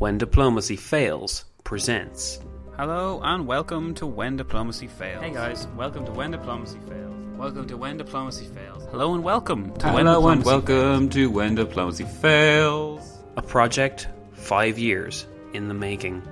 [0.00, 2.40] When Diplomacy Fails presents.
[2.78, 5.22] Hello and welcome to When Diplomacy Fails.
[5.22, 7.14] Hey guys, welcome to When Diplomacy Fails.
[7.36, 8.82] Welcome to When Diplomacy Fails.
[8.90, 13.18] Hello and welcome to When Hello and Diplomacy welcome to When Diplomacy Fails.
[13.36, 16.22] A project five years in the making.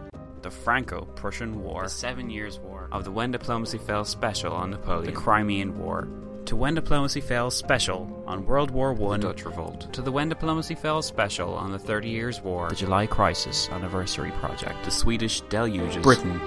[0.40, 5.12] The Franco-Prussian War, the Seven Years' War, of the When Diplomacy Fails special on Napoleon,
[5.12, 6.08] the Crimean War,
[6.48, 9.92] to When Diplomacy Fails special on World War One, The Dutch Revolt.
[9.92, 14.30] to the When Diplomacy Fails special on the Thirty Years' War, the July Crisis Anniversary
[14.40, 16.40] Project, the Swedish Deluges, Britain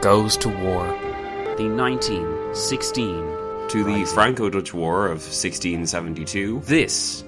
[0.00, 0.86] goes to war,
[1.56, 3.36] the 1916.
[3.70, 6.62] To the Franco Dutch War of 1672.
[6.64, 7.24] This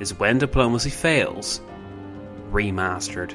[0.00, 1.60] is When Diplomacy Fails
[2.50, 3.34] remastered.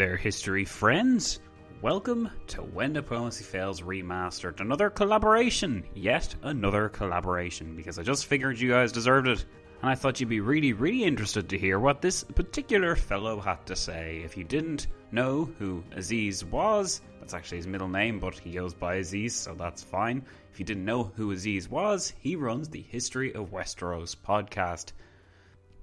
[0.00, 1.40] There, history friends.
[1.82, 4.60] Welcome to When Diplomacy Fails Remastered.
[4.60, 5.84] Another collaboration.
[5.94, 7.76] Yet another collaboration.
[7.76, 9.44] Because I just figured you guys deserved it.
[9.82, 13.66] And I thought you'd be really, really interested to hear what this particular fellow had
[13.66, 14.22] to say.
[14.24, 18.72] If you didn't know who Aziz was, that's actually his middle name, but he goes
[18.72, 20.24] by Aziz, so that's fine.
[20.50, 24.92] If you didn't know who Aziz was, he runs the History of Westeros podcast.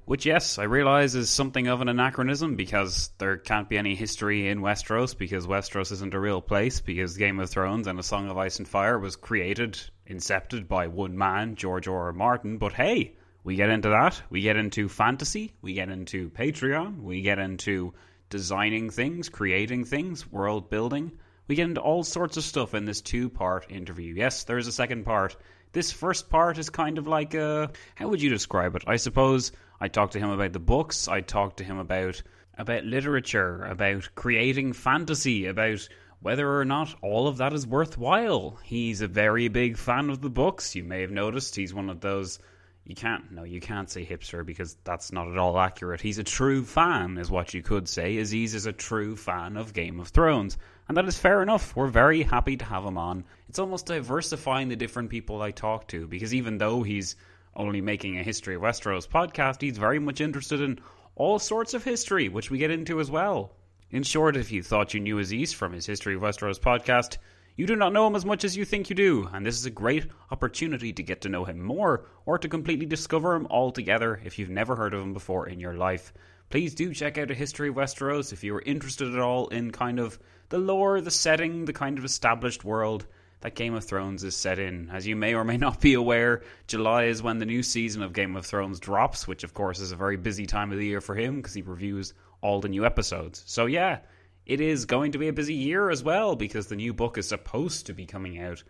[0.07, 4.47] Which, yes, I realise is something of an anachronism because there can't be any history
[4.47, 8.29] in Westeros because Westeros isn't a real place because Game of Thrones and A Song
[8.29, 9.77] of Ice and Fire was created,
[10.09, 12.05] incepted by one man, George R.
[12.05, 12.13] R.
[12.13, 12.57] Martin.
[12.57, 14.21] But hey, we get into that.
[14.29, 15.51] We get into fantasy.
[15.61, 17.01] We get into Patreon.
[17.01, 17.93] We get into
[18.29, 21.11] designing things, creating things, world building.
[21.49, 24.13] We get into all sorts of stuff in this two part interview.
[24.15, 25.35] Yes, there is a second part.
[25.73, 27.71] This first part is kind of like a.
[27.95, 28.83] How would you describe it?
[28.87, 31.07] I suppose I talked to him about the books.
[31.07, 32.21] I talked to him about
[32.57, 35.87] about literature, about creating fantasy, about
[36.21, 38.59] whether or not all of that is worthwhile.
[38.63, 40.75] He's a very big fan of the books.
[40.75, 42.39] You may have noticed he's one of those
[42.87, 45.99] you can't no, you can't say hipster because that's not at all accurate.
[45.99, 48.17] He's a true fan, is what you could say.
[48.17, 50.57] Aziz is a true fan of Game of Thrones.
[50.87, 51.75] And that is fair enough.
[51.75, 53.25] We're very happy to have him on.
[53.49, 57.17] It's almost diversifying the different people I talk to, because even though he's
[57.57, 60.79] only making a History of Westeros podcast, he's very much interested in
[61.15, 63.51] all sorts of history, which we get into as well.
[63.89, 67.17] In short, if you thought you knew Aziz from his History of Westeros podcast,
[67.55, 69.65] you do not know him as much as you think you do, and this is
[69.65, 74.21] a great opportunity to get to know him more, or to completely discover him altogether
[74.23, 76.13] if you've never heard of him before in your life.
[76.49, 79.71] Please do check out A History of Westeros if you are interested at all in
[79.71, 80.19] kind of
[80.49, 83.07] the lore, the setting, the kind of established world
[83.41, 84.89] that Game of Thrones is set in.
[84.91, 88.13] As you may or may not be aware, July is when the new season of
[88.13, 91.01] Game of Thrones drops, which of course is a very busy time of the year
[91.01, 93.43] for him because he reviews all the new episodes.
[93.45, 93.99] So, yeah,
[94.45, 97.27] it is going to be a busy year as well because the new book is
[97.27, 98.63] supposed to be coming out.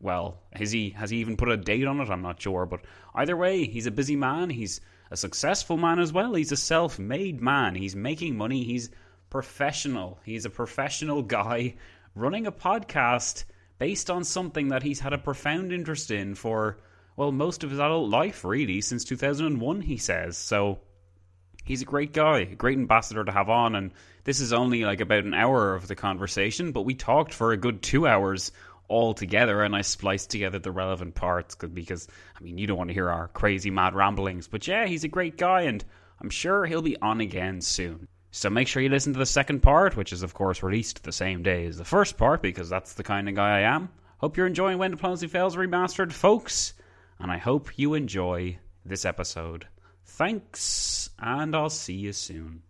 [0.00, 2.10] Well, has he has he even put a date on it?
[2.10, 2.82] I'm not sure, but
[3.14, 4.50] either way, he's a busy man.
[4.50, 4.80] He's
[5.10, 6.34] a successful man as well.
[6.34, 7.74] He's a self-made man.
[7.74, 8.64] He's making money.
[8.64, 8.90] He's
[9.30, 10.20] professional.
[10.24, 11.76] He's a professional guy
[12.14, 13.44] running a podcast
[13.78, 16.78] based on something that he's had a profound interest in for
[17.16, 20.36] well, most of his adult life, really, since 2001, he says.
[20.36, 20.80] So
[21.64, 23.74] he's a great guy, a great ambassador to have on.
[23.74, 23.92] And
[24.24, 27.56] this is only like about an hour of the conversation, but we talked for a
[27.56, 28.52] good two hours
[28.86, 32.06] all together and I spliced together the relevant parts because,
[32.38, 34.48] I mean, you don't want to hear our crazy mad ramblings.
[34.48, 35.84] But yeah, he's a great guy and
[36.20, 38.08] I'm sure he'll be on again soon.
[38.36, 41.12] So make sure you listen to the second part, which is, of course, released the
[41.12, 43.90] same day as the first part because that's the kind of guy I am.
[44.18, 46.72] Hope you're enjoying When Diplomacy Fails Remastered, folks,
[47.20, 49.68] and I hope you enjoy this episode.
[50.04, 52.62] Thanks, and I'll see you soon.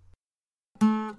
[0.83, 1.15] I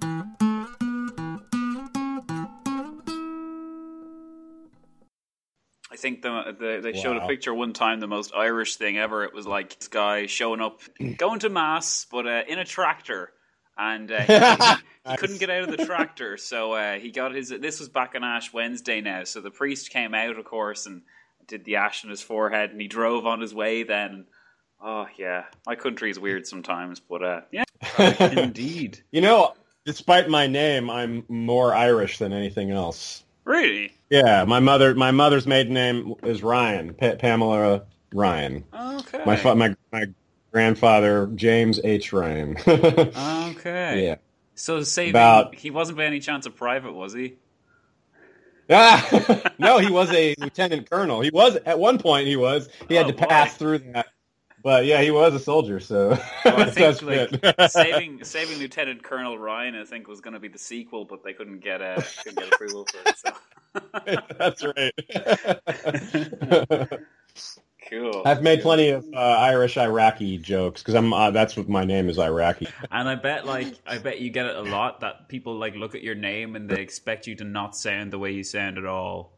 [5.97, 9.23] think the, the they showed a picture one time, the most Irish thing ever.
[9.23, 10.81] It was like this guy showing up,
[11.17, 13.31] going to mass, but uh, in a tractor,
[13.77, 14.21] and uh,
[15.05, 17.49] he, he, couldn't get out of the tractor, so uh, he got his.
[17.49, 21.01] This was back on Ash Wednesday now, so the priest came out, of course, and
[21.47, 23.83] did the ash on his forehead, and he drove on his way.
[23.83, 24.25] Then,
[24.81, 27.63] oh yeah, my country is weird sometimes, but uh, yeah,
[28.37, 29.03] indeed.
[29.11, 29.53] You know,
[29.85, 33.23] despite my name, I'm more Irish than anything else.
[33.43, 33.93] Really?
[34.09, 37.83] Yeah, my mother my mother's maiden name is Ryan, pa- Pamela
[38.13, 38.63] Ryan.
[38.73, 39.21] Okay.
[39.25, 40.05] My my my
[40.55, 42.55] grandfather James H Ryan.
[42.65, 44.05] okay.
[44.05, 44.15] Yeah.
[44.53, 47.35] So saving About, he wasn't by any chance a private, was he?
[48.69, 51.19] Ah, no, he was a lieutenant colonel.
[51.19, 52.27] He was at one point.
[52.27, 52.69] He was.
[52.87, 53.57] He had oh, to pass boy.
[53.57, 54.05] through that.
[54.63, 59.37] But yeah, he was a soldier, so well, I think like, saving saving Lieutenant Colonel
[59.37, 62.39] Ryan, I think, was going to be the sequel, but they couldn't get a couldn't
[62.39, 63.17] get approval for it.
[63.17, 63.33] So.
[64.39, 64.93] That's right.
[67.89, 68.21] Cool.
[68.25, 72.09] I've made plenty of uh, Irish Iraqi jokes because I'm uh, that's what my name
[72.09, 72.67] is Iraqi.
[72.91, 75.95] And I bet like I bet you get it a lot that people like look
[75.95, 78.85] at your name and they expect you to not sound the way you sound at
[78.85, 79.35] all.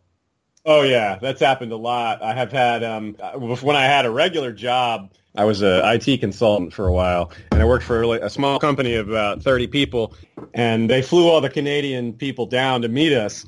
[0.65, 2.21] Oh yeah, that's happened a lot.
[2.21, 6.73] I have had um, when I had a regular job, I was a IT consultant
[6.73, 10.13] for a while, and I worked for a small company of about 30 people,
[10.53, 13.45] and they flew all the Canadian people down to meet us,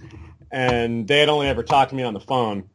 [0.52, 2.69] and they had only ever talked to me on the phone.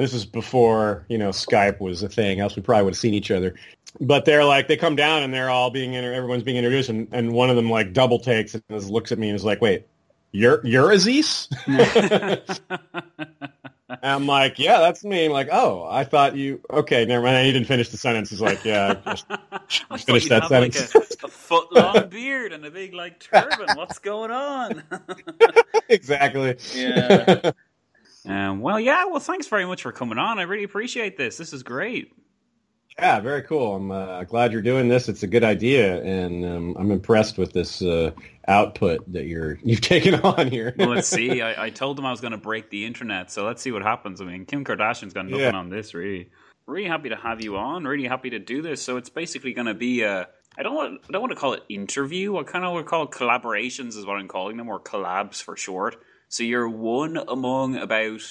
[0.00, 2.40] This is before you know Skype was a thing.
[2.40, 3.54] Else we probably would have seen each other.
[4.00, 7.32] But they're like they come down and they're all being everyone's being introduced, and, and
[7.32, 9.86] one of them like double takes and looks at me and is like, "Wait,
[10.32, 11.48] you're you're Aziz?"
[14.02, 15.26] I'm like, yeah, that's me.
[15.26, 16.60] I'm like, oh, I thought you.
[16.70, 17.46] Okay, never mind.
[17.46, 18.30] He didn't finish the sentence.
[18.30, 19.26] He's like, yeah, I just,
[19.90, 20.94] I finished that sentence.
[20.94, 23.76] Like a, a foot long beard and a big like turban.
[23.76, 24.82] What's going on?
[25.88, 26.56] exactly.
[26.74, 27.52] Yeah.
[28.30, 29.06] Um, well, yeah.
[29.06, 30.38] Well, thanks very much for coming on.
[30.38, 31.36] I really appreciate this.
[31.36, 32.12] This is great.
[32.98, 33.76] Yeah, very cool.
[33.76, 35.08] I'm uh, glad you're doing this.
[35.08, 38.10] It's a good idea, and um, I'm impressed with this uh,
[38.46, 40.74] output that you're you've taken on here.
[40.78, 41.40] well, let's see.
[41.42, 43.82] I, I, told them I was going to break the internet, so let's see what
[43.82, 44.20] happens.
[44.20, 45.56] I mean, Kim Kardashian's got nothing yeah.
[45.56, 46.30] on this, really.
[46.66, 47.84] Really happy to have you on.
[47.84, 48.82] Really happy to do this.
[48.82, 50.28] So it's basically going to be a.
[50.58, 51.00] I don't want.
[51.08, 52.36] I don't want to call it interview.
[52.36, 55.42] I kind of want to call it collaborations, is what I'm calling them, or collabs
[55.42, 55.96] for short.
[56.30, 58.22] So you're one among about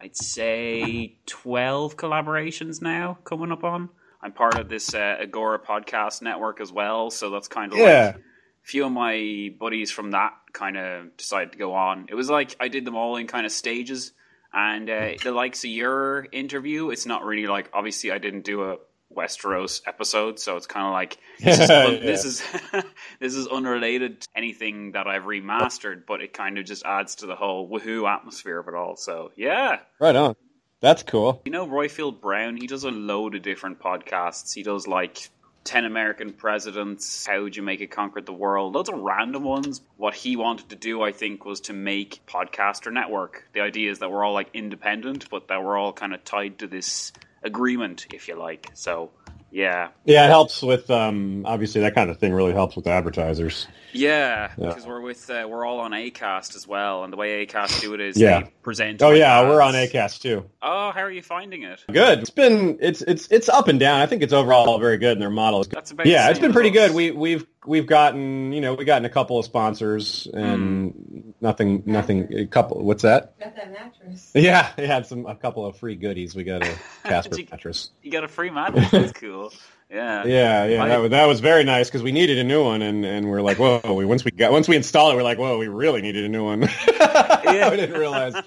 [0.00, 3.90] I'd say 12 collaborations now coming up on.
[4.22, 8.06] I'm part of this uh, Agora podcast network as well, so that's kind of yeah.
[8.06, 8.20] like a
[8.62, 12.06] few of my buddies from that kind of decided to go on.
[12.08, 14.12] It was like I did them all in kind of stages,
[14.50, 18.64] and uh, the likes of your interview, it's not really like obviously I didn't do
[18.64, 18.76] a
[19.14, 21.90] Westeros episode, so it's kind of like this is yeah.
[21.90, 22.42] this is,
[23.20, 27.26] this is unrelated to anything that I've remastered, but it kind of just adds to
[27.26, 28.96] the whole woohoo atmosphere of it all.
[28.96, 30.36] So yeah, right on.
[30.80, 31.40] That's cool.
[31.46, 34.52] You know, Roifield Brown, he does a load of different podcasts.
[34.52, 35.30] He does like
[35.64, 39.80] 10 American Presidents, How Would You Make It Conquer the World, loads of random ones.
[39.96, 43.48] What he wanted to do, I think, was to make Podcaster Network.
[43.54, 46.58] The idea is that we're all like independent, but that we're all kind of tied
[46.58, 47.12] to this
[47.44, 48.70] agreement, if you like.
[48.74, 49.10] So,
[49.50, 49.88] yeah.
[50.04, 53.66] Yeah, it helps with um, obviously that kind of thing really helps with advertisers.
[53.94, 54.88] Yeah, because yeah.
[54.88, 58.00] we're with uh, we're all on Acast as well, and the way Acast do it
[58.00, 58.42] is yeah.
[58.42, 59.02] they present.
[59.02, 59.48] Oh yeah, ads.
[59.48, 60.44] we're on Acast too.
[60.60, 61.82] Oh, how are you finding it?
[61.90, 62.20] Good.
[62.20, 64.00] It's been it's it's it's up and down.
[64.00, 65.68] I think it's overall very good, and their model is.
[65.68, 66.92] That's about yeah, it's been pretty good.
[66.92, 71.34] We we've we've gotten you know we gotten a couple of sponsors and mm.
[71.40, 72.82] nothing nothing a couple.
[72.82, 73.38] What's that?
[73.38, 74.30] Got that mattress.
[74.34, 76.34] Yeah, we had some a couple of free goodies.
[76.34, 77.90] We got a Casper mattress.
[78.02, 78.90] You got a free mattress.
[78.90, 79.52] That's cool.
[79.94, 80.88] Yeah, yeah, yeah.
[80.88, 83.42] That was, that was very nice because we needed a new one, and, and we're
[83.42, 83.80] like, whoa.
[83.94, 86.28] We once we got once we installed it, we're like, whoa, we really needed a
[86.28, 86.62] new one.
[86.88, 88.34] yeah, we didn't realize.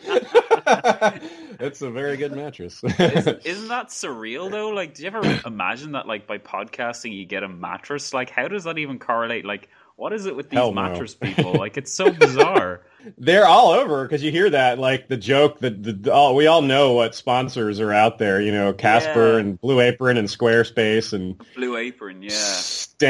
[1.59, 2.83] it's a very good mattress.
[2.83, 4.69] isn't, isn't, that surreal though?
[4.69, 8.13] Like, do you ever imagine that like by podcasting you get a mattress?
[8.13, 9.45] Like, how does that even correlate?
[9.45, 11.27] Like, what is it with these Hell mattress no.
[11.29, 11.53] people?
[11.53, 12.81] Like, it's so bizarre.
[13.17, 16.47] They're all over because you hear that like the joke that the, the all, we
[16.47, 18.41] all know what sponsors are out there.
[18.41, 19.39] You know, Casper Yeah.
[19.39, 22.29] and Blue Apron and Squarespace and Blue Apron, yeah.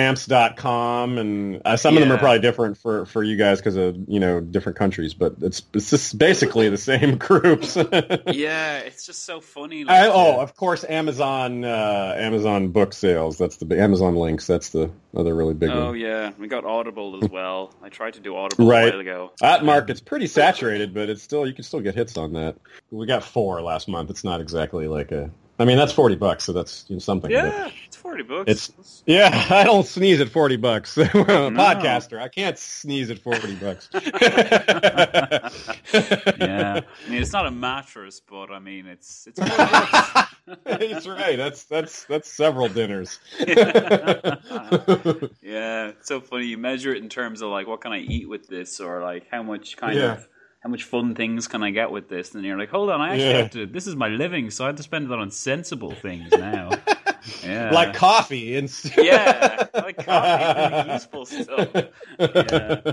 [0.08, 3.96] stamps.com and uh, some of them are probably different for, for you guys because of
[4.08, 7.76] you know different countries but it's it's just basically the same groups
[8.28, 9.84] Yeah, it's just so funny.
[9.84, 14.46] Like, I, oh the- of course amazon uh, amazon book sales that's the amazon links
[14.48, 17.74] that's the other really big oh one yeah, we got Audible as well.
[17.82, 18.88] I tried to do Audible Right.
[18.90, 19.32] a while ago.
[19.42, 22.58] that market's pretty saturated but it's still you can still get hits on that.
[22.92, 24.10] We got four last month.
[24.10, 27.30] It's not exactly like a i mean that's 40 bucks so that's you know, something
[27.32, 28.50] Yeah, it's forty bucks.
[28.50, 30.98] It's- Yeah, I don't sneeze at forty bucks.
[30.98, 32.20] I'm a podcaster.
[32.20, 33.90] I can't sneeze at forty bucks.
[33.94, 34.02] yeah.
[36.82, 39.40] I mean, it's not a mattress, but I mean, it's it's.
[39.40, 40.36] 40 bucks.
[40.66, 41.36] That's right.
[41.38, 43.20] That's that's that's several dinners.
[43.40, 44.36] yeah,
[45.90, 46.46] it's so funny.
[46.46, 49.28] You measure it in terms of like what can I eat with this, or like
[49.32, 50.14] how much kind Yeah.
[50.14, 50.28] of
[50.68, 53.14] how much fun things can I get with this, and you're like, hold on, I
[53.14, 53.38] actually Yeah.
[53.44, 53.66] have to.
[53.66, 56.78] This is my living, so I have to spend it on sensible things now.
[57.44, 61.70] Yeah, like coffee and yeah, like coffee, useful stuff.
[62.20, 62.92] Yeah.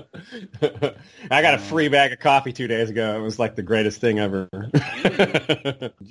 [1.31, 3.17] I got a free bag of coffee two days ago.
[3.17, 4.49] It was like the greatest thing ever.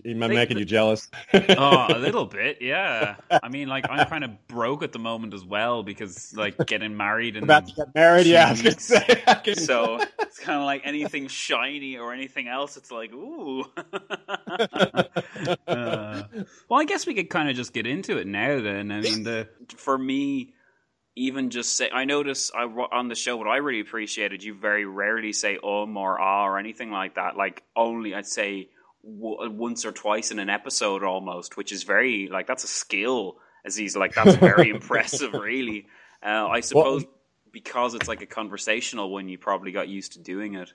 [0.05, 1.09] Am I making you jealous?
[1.33, 3.15] oh, a little bit, yeah.
[3.31, 6.95] I mean, like I'm kind of broke at the moment as well because like getting
[6.97, 8.25] married and About to get married?
[8.25, 9.23] Yeah, I was gonna say.
[9.27, 12.77] I can- so it's kind of like anything shiny or anything else.
[12.77, 13.65] It's like ooh.
[15.67, 16.23] Uh,
[16.69, 18.61] well, I guess we could kind of just get into it now.
[18.61, 20.53] Then I mean, the for me,
[21.15, 24.43] even just say I notice I on the show what I really appreciated.
[24.43, 27.35] You very rarely say um or ah or anything like that.
[27.37, 28.69] Like only I'd say
[29.03, 33.37] w- once or twice in an episode almost, which is very like that's a skill.
[33.65, 35.87] As Aziz, like that's very impressive, really.
[36.21, 37.05] Uh, I suppose
[37.53, 40.73] because it's like a conversational one, you probably got used to doing it.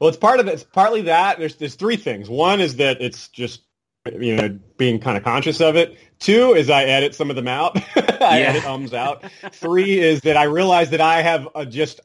[0.00, 0.54] Well, it's part of it.
[0.54, 1.38] It's partly that.
[1.38, 2.30] There's there's three things.
[2.30, 3.60] One is that it's just
[4.06, 5.96] you know being kind of conscious of it.
[6.18, 7.76] Two is I edit some of them out.
[7.96, 8.50] I Yeah.
[8.50, 9.24] edit ums out.
[9.52, 12.00] Three is that I realize that I have uh, just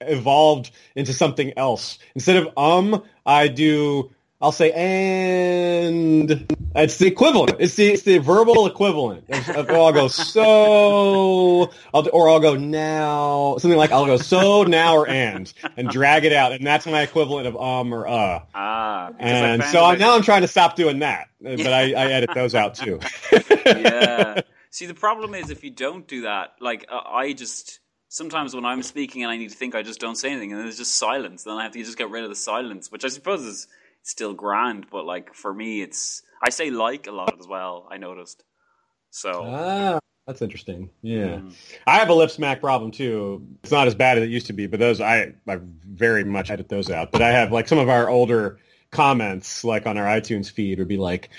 [0.00, 1.98] evolved into something else.
[2.14, 4.10] Instead of um, I do.
[4.40, 6.46] I'll say and.
[6.74, 7.56] It's the equivalent.
[7.58, 9.24] It's the it's the verbal equivalent.
[9.28, 13.56] Of, of- I'll go so, I'll, or I'll go now.
[13.58, 17.02] Something like I'll go so now or and and drag it out, and that's my
[17.02, 18.40] equivalent of um or uh.
[18.54, 21.92] Ah, I And so I'm, now I'm trying to stop doing that, uh, but I,
[21.92, 23.00] I edit those out too.
[23.66, 24.40] yeah.
[24.70, 28.64] See, the problem is if you don't do that, like uh, I just sometimes when
[28.64, 30.94] I'm speaking and I need to think, I just don't say anything, and there's just
[30.94, 31.42] silence.
[31.42, 33.66] Then I have to just get rid of the silence, which I suppose is
[34.02, 37.86] still grand, but like for me, it's I say like a lot as well.
[37.90, 38.44] I noticed.
[39.10, 40.90] So Ah, that's interesting.
[41.02, 41.54] Yeah, Mm.
[41.86, 43.46] I have a lip smack problem too.
[43.62, 46.50] It's not as bad as it used to be, but those I I very much
[46.50, 47.12] edit those out.
[47.12, 48.58] But I have like some of our older
[48.90, 51.30] comments, like on our iTunes feed, would be like.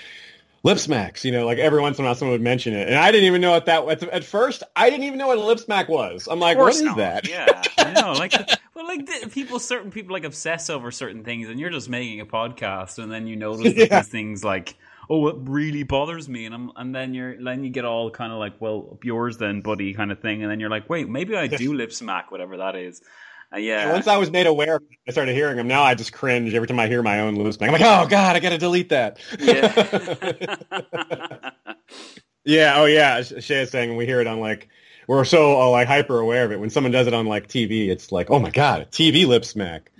[0.64, 2.96] Lip smacks, you know, like every once in a while someone would mention it, and
[2.96, 3.84] I didn't even know what that.
[3.88, 6.28] At, at first, I didn't even know what a lip smack was.
[6.30, 6.98] I'm like, what is not.
[6.98, 7.28] that?
[7.28, 8.12] Yeah, I know.
[8.12, 8.32] Like,
[8.76, 12.20] well, like the, people, certain people like obsess over certain things, and you're just making
[12.20, 13.98] a podcast, and then you notice that Yeah.
[14.02, 14.76] these things like,
[15.10, 18.32] oh, it really bothers me, and I'm, and then you're, then you get all kind
[18.32, 21.36] of like, well, yours then, buddy, kind of thing, and then you're like, wait, maybe
[21.36, 23.02] I do lip smack, whatever that is.
[23.54, 23.92] Uh, yeah.
[23.92, 25.68] Once I was made aware, of it, I started hearing them.
[25.68, 27.68] Now I just cringe every time I hear my own lip smack.
[27.68, 29.18] I'm like, oh god, I got to delete that.
[29.38, 31.50] yeah.
[32.44, 33.22] Yeah, oh yeah.
[33.22, 34.68] Sh- Shay is saying we hear it on like
[35.06, 36.60] we're so uh, like hyper aware of it.
[36.60, 39.44] When someone does it on like TV, it's like, oh my god, a TV lip
[39.44, 39.90] smack.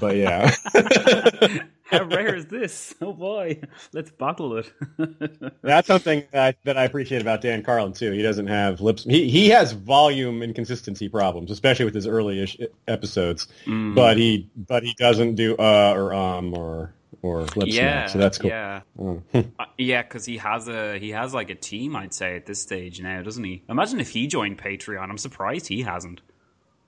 [0.00, 0.54] But yeah,
[1.90, 2.94] How rare is this?
[3.00, 3.60] Oh boy,
[3.92, 4.72] let's bottle it.
[5.62, 8.12] that's something that I, that I appreciate about Dan Carlin too.
[8.12, 9.02] He doesn't have lips.
[9.02, 13.48] He he has volume and consistency problems, especially with his early ish episodes.
[13.64, 13.96] Mm.
[13.96, 18.06] But he but he doesn't do uh or um or or yeah.
[18.06, 18.50] So that's cool.
[18.50, 19.22] Yeah, Oh.
[19.34, 22.60] Uh, yeah, because he has a he has like a team, I'd say at this
[22.62, 23.62] stage now, doesn't he?
[23.68, 25.08] Imagine if he joined Patreon.
[25.08, 26.20] I'm surprised he hasn't.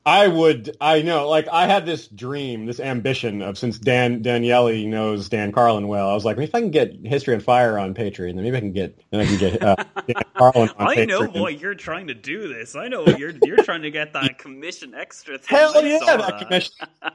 [0.04, 4.88] I would, I know, like I had this dream, this ambition of since Dan Daniele
[4.88, 7.94] knows Dan Carlin well, I was like, if I can get History on Fire on
[7.94, 11.04] Patreon, then maybe I can get, then I can get uh, Dan Carlin on I
[11.04, 11.40] know Patreon.
[11.40, 12.74] why you're trying to do this.
[12.74, 15.38] I know you're you're trying to get that commission extra.
[15.38, 15.56] Thing.
[15.56, 16.74] Hell I yeah, that commission!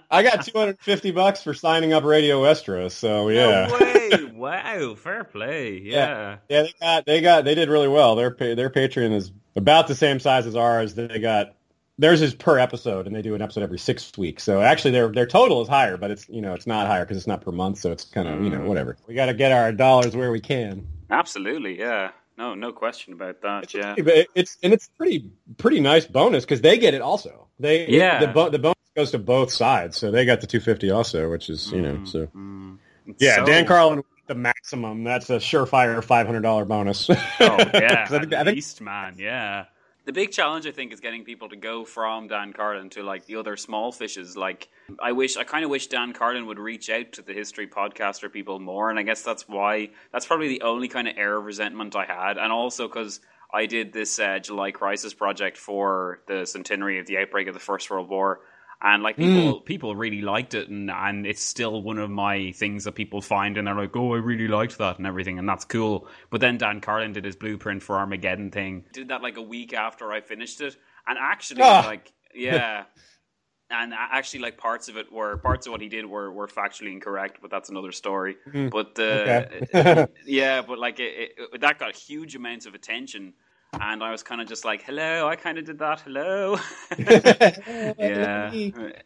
[0.09, 4.31] I got 250 bucks for signing up Radio Westeros, so yeah, No way!
[4.37, 5.81] Wow, fair play.
[5.83, 6.37] Yeah.
[6.47, 8.15] yeah, they got, they got, they did really well.
[8.15, 10.93] Their their Patreon is about the same size as ours.
[10.93, 11.56] They got
[11.99, 14.43] theirs is per episode, and they do an episode every six weeks.
[14.43, 17.17] So actually, their their total is higher, but it's you know it's not higher because
[17.17, 18.97] it's not per month, so it's kind of you know whatever.
[19.07, 20.87] We got to get our dollars where we can.
[21.09, 21.79] Absolutely.
[21.79, 22.11] Yeah.
[22.37, 23.73] No, no question about that.
[23.73, 23.95] Yeah.
[23.97, 27.47] But it's and it's pretty pretty nice bonus because they get it also.
[27.59, 28.19] They Yeah.
[28.19, 31.49] the bo- the bonus goes to both sides, so they got the 250 also, which
[31.49, 32.77] is you know Mm, so mm.
[33.17, 33.37] yeah.
[33.37, 35.05] So- Dan Carlin the maximum.
[35.05, 37.09] That's a surefire $500 bonus.
[37.09, 39.65] Oh yeah, I think, I at think least, man, yeah.
[40.07, 43.25] The big challenge, I think, is getting people to go from Dan Carlin to like
[43.25, 44.37] the other small fishes.
[44.37, 44.69] Like,
[45.01, 48.31] I wish, I kind of wish Dan Carlin would reach out to the history podcaster
[48.31, 49.89] people more, and I guess that's why.
[50.13, 53.19] That's probably the only kind of air of resentment I had, and also because
[53.53, 57.59] I did this uh, July Crisis project for the centenary of the outbreak of the
[57.59, 58.39] First World War,
[58.81, 62.83] and like people, people really liked it, and and it's still one of my things
[62.83, 65.65] that people find, and they're like, "Oh, I really liked that," and everything, and that's
[65.65, 66.07] cool.
[66.29, 69.73] But then Dan Carlin did his blueprint for Armageddon thing, did that like a week
[69.73, 70.75] after I finished it,
[71.07, 71.83] and actually, Ah.
[71.85, 72.83] like, yeah.
[73.69, 76.93] And actually, like parts of it were parts of what he did were, were factually
[76.93, 78.37] incorrect, but that's another story.
[78.53, 79.43] But uh,
[79.75, 80.07] Okay.
[80.25, 83.33] yeah, but like it, it, that got huge amounts of attention,
[83.81, 86.01] and I was kind of just like, "Hello, I kind of did that.
[86.01, 86.57] Hello."
[86.97, 88.51] yeah,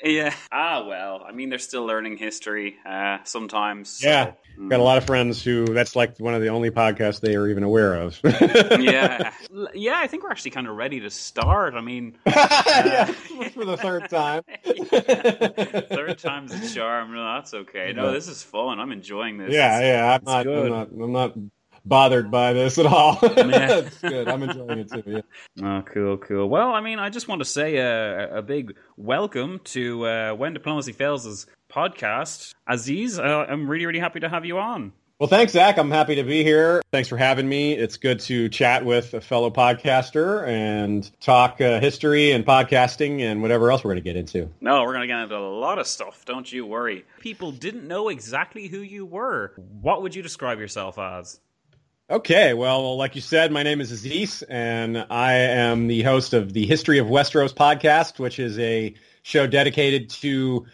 [0.04, 0.34] yeah.
[0.52, 3.90] Ah, well, I mean, they're still learning history uh, sometimes.
[3.90, 4.32] so- yeah,
[4.68, 7.48] got a lot of friends who that's like one of the only podcasts they are
[7.48, 8.20] even aware of.
[8.80, 9.32] yeah,
[9.74, 10.00] yeah.
[10.00, 11.74] I think we're actually kind of ready to start.
[11.74, 14.44] I mean, yeah, for the third time.
[14.66, 17.14] third time's a charm.
[17.14, 17.94] No, that's okay.
[17.94, 18.80] No, this is fun.
[18.80, 19.54] I'm enjoying this.
[19.54, 20.14] Yeah, yeah.
[20.16, 20.48] I'm not.
[20.48, 20.88] I'm not.
[20.92, 21.34] I'm not
[21.86, 23.20] bothered by this at all.
[23.52, 24.28] It's good.
[24.28, 25.04] I'm enjoying it too.
[25.56, 25.80] Yeah.
[25.80, 26.50] Oh, cool, cool.
[26.50, 30.54] Well, I mean, I just want to say a, a big welcome to uh, When
[30.54, 32.54] Diplomacy Fails' podcast.
[32.68, 34.94] Aziz, uh, I'm really, really happy to have you on.
[35.22, 35.78] Well, thanks, Zach.
[35.78, 36.82] I'm happy to be here.
[36.92, 37.74] Thanks for having me.
[37.74, 43.44] It's good to chat with a fellow podcaster and talk uh, history and podcasting and
[43.44, 44.50] whatever else we're going to get into.
[44.62, 46.26] No, we're going to get into a lot of stuff.
[46.26, 47.06] Don't you worry.
[47.20, 49.54] People didn't know exactly who you were.
[49.82, 51.40] What would you describe yourself as?
[52.12, 56.52] Okay, well, like you said, my name is Aziz, and I am the host of
[56.52, 60.66] the History of Westeros podcast, which is a show dedicated to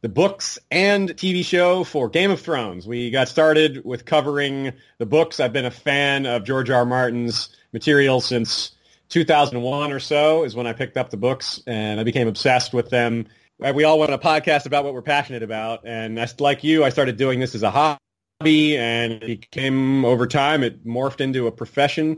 [0.00, 2.84] the books and TV show for Game of Thrones.
[2.84, 5.38] We got started with covering the books.
[5.38, 6.78] I've been a fan of George R.
[6.78, 6.84] R.
[6.84, 8.72] Martin's material since
[9.10, 12.90] 2001 or so is when I picked up the books, and I became obsessed with
[12.90, 13.28] them.
[13.60, 17.16] We all want a podcast about what we're passionate about, and like you, I started
[17.18, 18.00] doing this as a hobby
[18.42, 22.16] hobby and it became over time it morphed into a profession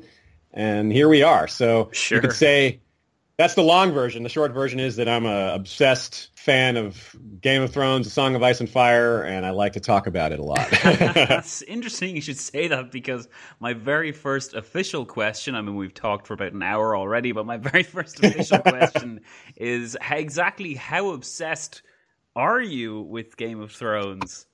[0.52, 2.16] and here we are so Sure.
[2.16, 2.80] you could say
[3.36, 7.60] that's the long version the short version is that i'm a obsessed fan of game
[7.62, 10.38] of thrones a song of ice and fire and i like to talk about it
[10.38, 13.28] a lot That's interesting you should say that because
[13.60, 17.44] my very first official question, I mean, we've talked for about an hour already, but
[17.46, 19.20] my very first official question
[19.56, 21.82] is how, exactly how obsessed
[22.36, 24.46] are you with Game of Thrones?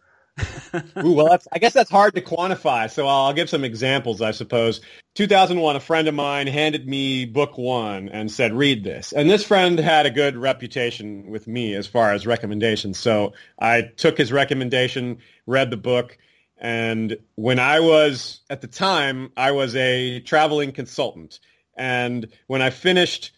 [1.05, 2.91] Ooh, well, I guess that's hard to quantify.
[2.91, 4.81] So I'll give some examples, I suppose.
[5.15, 9.13] 2001, a friend of mine handed me book one and said, read this.
[9.13, 12.99] And this friend had a good reputation with me as far as recommendations.
[12.99, 16.17] So I took his recommendation, read the book.
[16.59, 21.41] And when I was, at the time, I was a traveling consultant.
[21.77, 23.33] And when I finished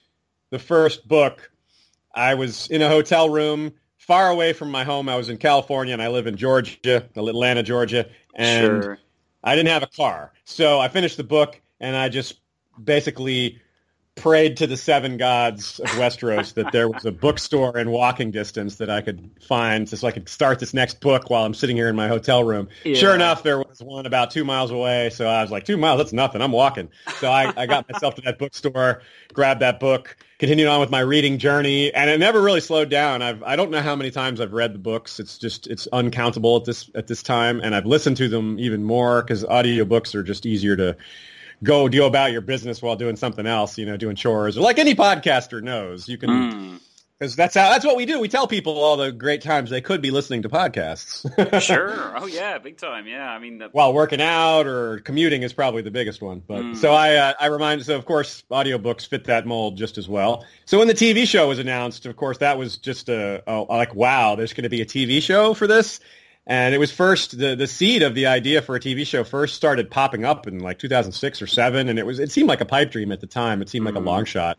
[0.51, 1.51] the first book,
[2.15, 5.09] I was in a hotel room far away from my home.
[5.09, 8.99] I was in California and I live in Georgia, Atlanta, Georgia, and Sure.
[9.45, 10.33] I didn't have a car.
[10.45, 12.41] So I finished the book and I just
[12.83, 13.61] basically
[14.15, 18.77] prayed to the seven gods of Westeros that there was a bookstore in walking distance
[18.77, 21.89] that I could find so I could start this next book while I'm sitting here
[21.89, 22.69] in my hotel room.
[22.85, 22.95] Yeah.
[22.95, 25.09] Sure enough, there was one about two miles away.
[25.11, 26.43] So I was like, two miles, that's nothing.
[26.43, 26.91] I'm walking.
[27.19, 31.01] So I, I got myself to that bookstore, grabbed that book, continued on with my
[31.01, 33.23] reading journey, and it never really slowed down.
[33.23, 35.21] I've I don't know how many times I've read the books.
[35.21, 38.85] It's just it's uncountable at this at this time, and I've listened to them even
[38.85, 40.97] more because audiobooks are just easier to
[41.63, 44.79] go do about your business while doing something else, you know, doing chores, or like
[44.79, 46.81] any podcaster knows, you can Mm,
[47.19, 48.19] because that's how that's what we do.
[48.19, 51.23] We tell people all the great times they could be listening to podcasts.
[51.63, 52.19] sure.
[52.19, 53.07] Oh, yeah, big time.
[53.07, 56.43] Yeah, I mean, the, While working out or commuting is probably the biggest one.
[56.45, 56.77] But Mm.
[56.77, 60.45] so I uh, I remind so of course audiobooks fit that mold just as well.
[60.65, 63.95] So when the TV show was announced, of course that was just a, a like
[63.95, 66.01] wow, there's going to be a TV show for this.
[66.47, 69.55] And it was first the the seed of the idea for a TV show first
[69.55, 72.65] started popping up in like 2006 or 7 and it was it seemed like a
[72.65, 73.63] pipe dream at the time.
[73.63, 73.99] It seemed like Mm.
[73.99, 74.59] a long shot.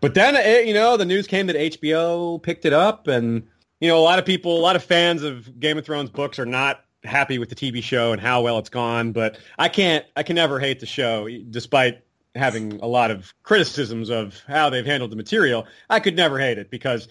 [0.00, 3.46] But then it, you know the news came that HBO picked it up and
[3.80, 6.38] you know a lot of people a lot of fans of Game of Thrones books
[6.38, 10.04] are not happy with the TV show and how well it's gone, but I can't
[10.16, 12.00] I can never hate the show despite
[12.34, 15.66] having a lot of criticisms of how they've handled the material.
[15.90, 17.06] I could never hate it because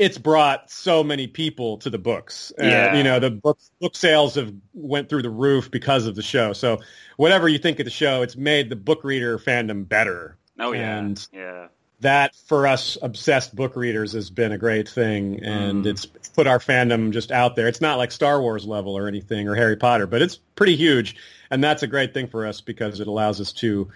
[0.00, 2.52] it's brought so many people to the books.
[2.58, 2.96] Uh, Yeah.
[2.96, 6.54] you know, the book book sales have went through the roof because of the show.
[6.54, 6.80] So
[7.18, 10.38] whatever you think of the show, it's made the book reader fandom better.
[10.58, 10.98] oh, yeah.
[10.98, 11.68] And- yeah.
[12.00, 15.88] that for us obsessed book readers has been a great thing and mm.
[15.88, 17.68] it's put our fandom just out there.
[17.68, 21.16] It's not like Star Wars level or anything or Harry Potter, but it's pretty huge.
[21.50, 23.90] And that's a great thing for us because it allows us to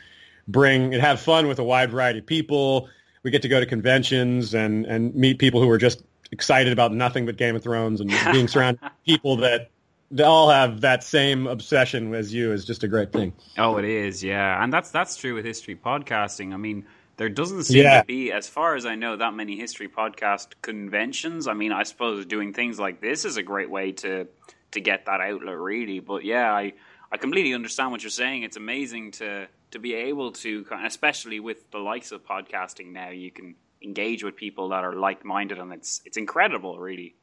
[0.47, 2.91] bring and have fun with a wide variety of people.
[3.25, 6.93] We get to go to conventions and, and meet people who are just excited about
[6.93, 9.71] nothing but Game of Thrones and being surrounded by people that
[10.11, 13.33] they all have that same obsession as you is just a great thing.
[13.59, 16.55] Oh, it is, yeah, and that's that's true with history podcasting.
[16.55, 18.01] I mean, there doesn't seem yeah.
[18.01, 21.49] to be, as far as I know, that many history podcast conventions.
[21.49, 24.29] I mean, I suppose doing things like this is a great way to
[24.73, 26.01] to get that outlet, really.
[26.01, 26.75] But yeah, I
[27.11, 28.43] I completely understand what you're saying.
[28.43, 33.31] It's amazing to to be able to, especially with the likes of podcasting now, you
[33.31, 37.15] can engage with people that are like minded, and it's it's incredible, really.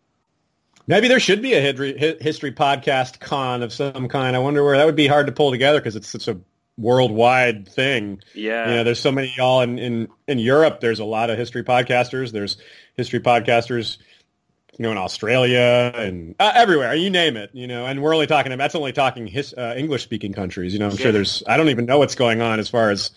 [0.85, 4.35] Maybe there should be a history podcast con of some kind.
[4.35, 6.39] I wonder where that would be hard to pull together because it's such a
[6.77, 8.21] worldwide thing.
[8.33, 8.69] Yeah.
[8.69, 10.79] You know, there's so many y'all in, in, in Europe.
[10.81, 12.31] There's a lot of history podcasters.
[12.31, 12.57] There's
[12.95, 13.97] history podcasters,
[14.77, 16.95] you know, in Australia and uh, everywhere.
[16.95, 17.51] You name it.
[17.53, 18.55] You know, and we're only talking.
[18.57, 20.73] That's only talking his, uh, English speaking countries.
[20.73, 20.97] You know, I'm yeah.
[20.97, 21.43] sure there's.
[21.47, 23.11] I don't even know what's going on as far as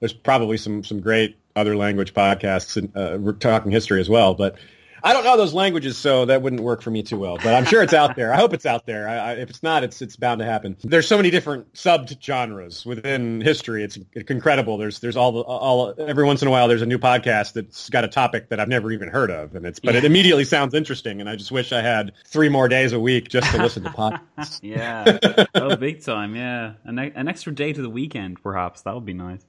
[0.00, 4.34] there's probably some some great other language podcasts and uh, we're talking history as well,
[4.34, 4.56] but
[5.02, 7.36] I don't know those languages, so that wouldn't work for me too well.
[7.36, 8.32] But I'm sure it's out there.
[8.32, 9.08] I hope it's out there.
[9.08, 10.76] I, I, if it's not, it's it's bound to happen.
[10.82, 13.84] There's so many different sub genres within history.
[13.84, 14.78] It's, it's incredible.
[14.78, 17.88] There's there's all the all every once in a while there's a new podcast that's
[17.90, 19.98] got a topic that I've never even heard of, and it's but yeah.
[19.98, 21.20] it immediately sounds interesting.
[21.20, 23.90] And I just wish I had three more days a week just to listen to
[23.90, 24.60] podcasts.
[24.62, 26.34] yeah, oh, big time.
[26.34, 29.44] Yeah, an an extra day to the weekend, perhaps that would be nice.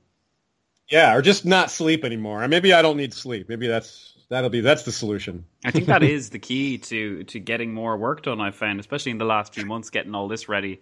[0.90, 2.48] Yeah, or just not sleep anymore.
[2.48, 3.48] Maybe I don't need sleep.
[3.48, 5.46] Maybe that's that'll be that's the solution.
[5.66, 8.40] I think that is the key to to getting more work done.
[8.40, 10.82] I've found, especially in the last few months, getting all this ready.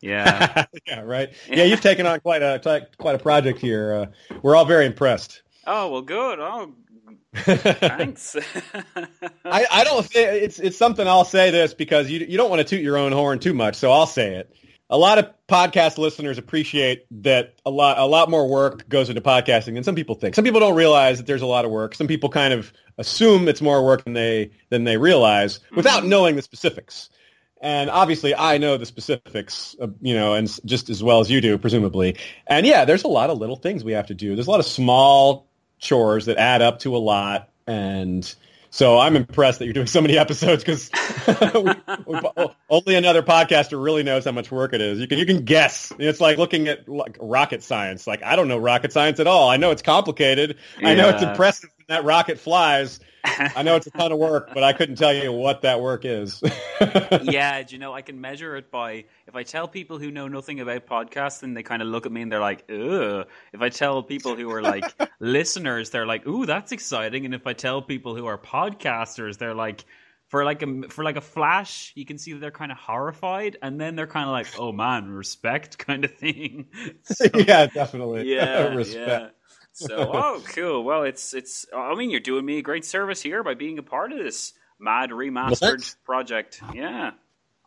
[0.00, 1.32] Yeah, yeah, right.
[1.48, 3.92] Yeah, you've taken on quite a quite a project here.
[3.92, 5.42] Uh, we're all very impressed.
[5.66, 6.38] Oh well, good.
[6.40, 6.74] Oh,
[7.34, 8.36] thanks.
[9.44, 10.08] I, I don't.
[10.14, 13.12] It's it's something I'll say this because you you don't want to toot your own
[13.12, 14.54] horn too much, so I'll say it
[14.90, 19.20] a lot of podcast listeners appreciate that a lot a lot more work goes into
[19.20, 20.34] podcasting than some people think.
[20.34, 21.94] Some people don't realize that there's a lot of work.
[21.94, 26.10] Some people kind of assume it's more work than they than they realize without mm-hmm.
[26.10, 27.08] knowing the specifics.
[27.62, 31.58] And obviously, I know the specifics, you know, and just as well as you do,
[31.58, 32.16] presumably.
[32.46, 34.34] And yeah, there's a lot of little things we have to do.
[34.34, 35.46] There's a lot of small
[35.78, 38.34] chores that add up to a lot, and
[38.70, 40.90] so I'm impressed that you're doing so many episodes because
[42.70, 45.00] only another podcaster really knows how much work it is.
[45.00, 45.92] You can you can guess.
[45.98, 48.06] It's like looking at like rocket science.
[48.06, 49.48] Like I don't know rocket science at all.
[49.48, 50.56] I know it's complicated.
[50.80, 50.88] Yeah.
[50.88, 53.00] I know it's impressive when that rocket flies.
[53.24, 56.04] I know it's a ton of work, but I couldn't tell you what that work
[56.04, 56.42] is.
[57.22, 60.60] yeah, you know, I can measure it by if I tell people who know nothing
[60.60, 63.68] about podcasts, podcasting, they kind of look at me and they're like, "Ugh." If I
[63.68, 64.84] tell people who are like
[65.20, 69.54] listeners, they're like, "Ooh, that's exciting." And if I tell people who are podcasters, they're
[69.54, 69.84] like,
[70.28, 73.56] for like a for like a flash, you can see that they're kind of horrified,
[73.62, 76.66] and then they're kind of like, "Oh man, respect," kind of thing.
[77.02, 78.32] So, yeah, definitely.
[78.32, 79.08] Yeah, respect.
[79.08, 79.28] Yeah.
[79.80, 80.84] So, oh, cool.
[80.84, 81.66] Well, it's it's.
[81.74, 84.52] I mean, you're doing me a great service here by being a part of this
[84.78, 86.60] mad remastered project.
[86.74, 87.12] Yeah.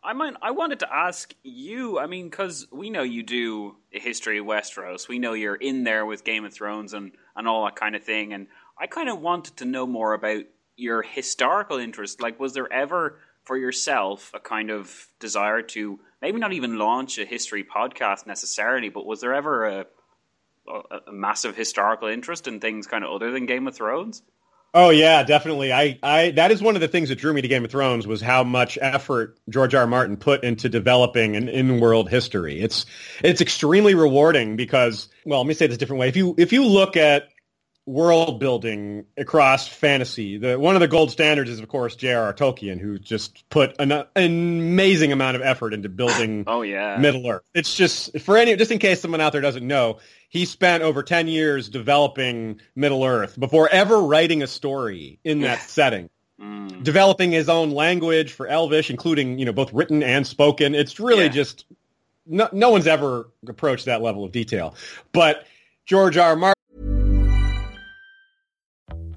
[0.02, 0.34] I might.
[0.42, 1.98] I wanted to ask you.
[1.98, 5.08] I mean, because we know you do history of Westeros.
[5.08, 8.04] We know you're in there with Game of Thrones and and all that kind of
[8.04, 8.32] thing.
[8.32, 8.46] And
[8.78, 10.44] I kind of wanted to know more about
[10.76, 12.20] your historical interest.
[12.20, 17.18] Like, was there ever for yourself a kind of desire to maybe not even launch
[17.18, 19.86] a history podcast necessarily, but was there ever a
[20.68, 24.22] a, massive historical interest in things kind of other than Game of Thrones?
[24.76, 25.72] Oh yeah, definitely.
[25.72, 28.08] I, I that is one of the things that drew me to Game of Thrones
[28.08, 29.82] was how much effort George R.
[29.82, 29.86] R.
[29.86, 32.60] Martin put into developing an in-world history.
[32.60, 32.84] It's
[33.22, 36.08] it's extremely rewarding because well, let me say this a different way.
[36.08, 37.28] If you if you look at
[37.86, 40.38] world building across fantasy.
[40.38, 42.32] The one of the gold standards is of course J.R.R.
[42.32, 46.44] Tolkien, who just put an, an, amazing amount of effort into building.
[46.46, 47.42] oh yeah, Middle Earth.
[47.54, 51.02] It's just for any just in case someone out there doesn't know, he spent over
[51.02, 56.08] ten years developing Middle Earth before ever writing a story in that setting.
[56.40, 56.82] Mm.
[56.82, 60.74] Developing his own language for Elvish, including you know both written and spoken.
[60.74, 61.28] It's really yeah.
[61.28, 61.66] just
[62.26, 64.74] no, no one's ever approached that level of detail,
[65.12, 65.46] but.
[65.86, 66.34] George R.
[66.34, 66.54] Martin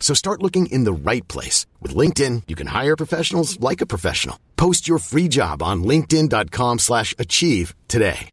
[0.00, 1.66] So start looking in the right place.
[1.80, 4.40] With LinkedIn, you can hire professionals like a professional.
[4.56, 8.28] Post your free job on linkedin.com slash achieve today.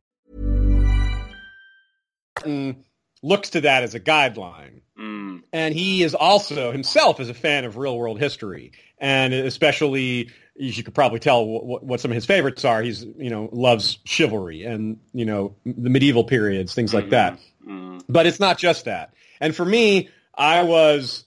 [3.24, 4.82] looks to that as a guideline.
[5.00, 5.44] Mm.
[5.54, 8.72] And he is also himself is a fan of real world history.
[9.00, 12.82] And especially, as you could probably tell what, what some of his favorites are.
[12.82, 17.40] He's, you know, loves chivalry and, you know, the medieval periods, things like that.
[17.68, 18.02] Mm.
[18.10, 19.14] But it's not just that.
[19.40, 21.26] And for me, I was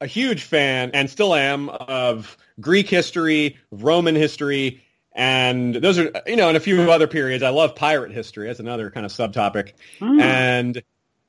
[0.00, 4.82] a huge fan and still am of Greek history, Roman history,
[5.12, 7.42] and those are, you know, in a few other periods.
[7.42, 8.46] I love pirate history.
[8.46, 9.72] That's another kind of subtopic.
[9.98, 10.20] Mm.
[10.20, 10.82] And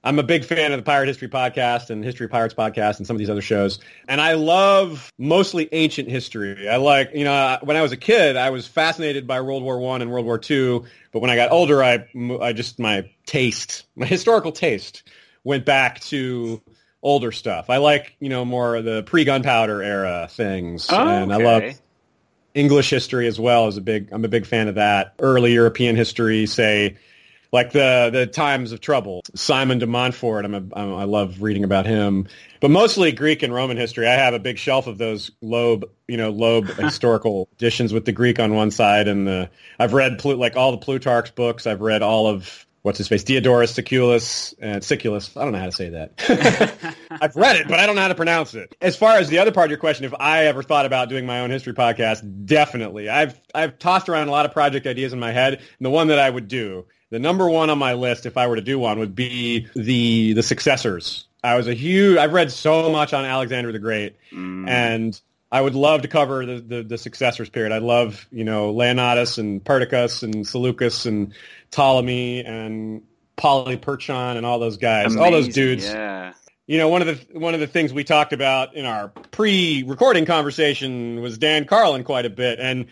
[0.04, 3.08] I'm a big fan of the Pirate History podcast and History of Pirates podcast and
[3.08, 3.80] some of these other shows.
[4.08, 6.68] And I love mostly ancient history.
[6.70, 9.80] I like, you know, when I was a kid, I was fascinated by World War
[9.80, 10.86] One and World War Two.
[11.12, 12.08] But when I got older, I,
[12.42, 15.04] I just, my taste, my historical taste
[15.44, 16.62] went back to
[17.04, 17.70] older stuff.
[17.70, 20.88] I like, you know, more the pre-gunpowder era things.
[20.92, 21.82] Oh, and I love
[22.54, 25.14] English history as well as a big I'm a big fan of that.
[25.20, 26.98] Early European history, say
[27.52, 29.22] like the the times of trouble.
[29.36, 32.28] Simon de Montfort, I'm a, I'm, I love reading about him.
[32.60, 34.08] But mostly Greek and Roman history.
[34.08, 38.12] I have a big shelf of those Loeb, you know, Loeb historical editions with the
[38.12, 41.68] Greek on one side and the I've read like all the Plutarch's books.
[41.68, 45.36] I've read all of what's his face, Diodorus Siculus, and Siculus.
[45.38, 46.96] I don't know how to say that.
[47.12, 48.76] I've read it, but I don't know how to pronounce it.
[48.82, 51.26] As far as the other part of your question, if I ever thought about doing
[51.26, 53.10] my own history podcast, definitely.
[53.10, 56.08] I've I've tossed around a lot of project ideas in my head, and the one
[56.08, 58.80] that I would do, the number one on my list, if I were to do
[58.80, 61.26] one, would be the the successors.
[61.44, 62.18] I was a huge.
[62.18, 64.68] I've read so much on Alexander the Great, mm.
[64.68, 65.20] and
[65.52, 67.74] I would love to cover the, the, the successors period.
[67.74, 71.34] I love, you know, Leonatus and Perdiccas and Seleucus and
[71.72, 73.04] Ptolemy and
[73.38, 75.86] Polyperchon and all those guys, all those dudes.
[75.86, 76.34] Yeah.
[76.68, 80.26] You know, one of the one of the things we talked about in our pre-recording
[80.26, 82.86] conversation was Dan Carlin quite a bit, and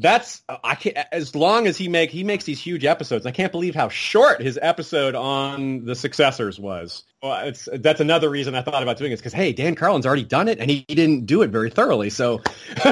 [0.00, 3.26] that's I can't as long as he make he makes these huge episodes.
[3.26, 7.04] I can't believe how short his episode on the successors was.
[7.22, 10.22] Well, it's that's another reason I thought about doing it because hey, Dan Carlin's already
[10.24, 12.40] done it and he, he didn't do it very thoroughly, so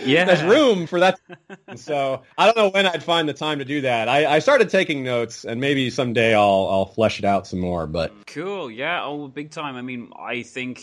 [0.00, 0.24] Yeah.
[0.24, 1.20] there's room for that.
[1.76, 4.08] so I don't know when I'd find the time to do that.
[4.08, 7.86] I, I started taking notes and maybe someday I'll I'll flesh it out some more,
[7.86, 8.12] but.
[8.26, 8.70] Cool.
[8.70, 9.04] Yeah.
[9.04, 9.76] Oh, big time.
[9.76, 10.82] I mean, I think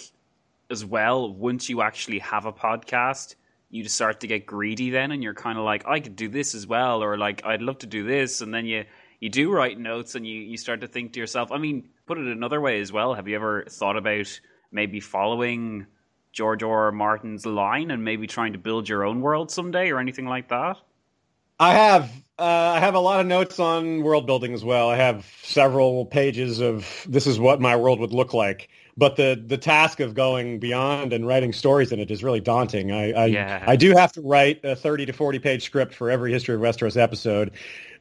[0.69, 3.35] as well, once you actually have a podcast,
[3.71, 6.27] you just start to get greedy then, and you're kind of like, I could do
[6.27, 8.41] this as well, or like, I'd love to do this.
[8.41, 8.83] And then you,
[9.19, 12.17] you do write notes and you, you start to think to yourself, I mean, put
[12.17, 13.13] it another way as well.
[13.13, 14.39] Have you ever thought about
[14.71, 15.87] maybe following
[16.33, 16.85] George R.
[16.85, 16.91] R.
[16.91, 20.77] Martin's line and maybe trying to build your own world someday or anything like that?
[21.59, 22.43] I have uh,
[22.75, 24.89] I have a lot of notes on world building as well.
[24.89, 28.69] I have several pages of this is what my world would look like.
[28.97, 32.91] But the the task of going beyond and writing stories in it is really daunting.
[32.91, 33.63] I I, Yeah.
[33.65, 36.61] I do have to write a thirty to forty page script for every History of
[36.61, 37.51] Westeros episode,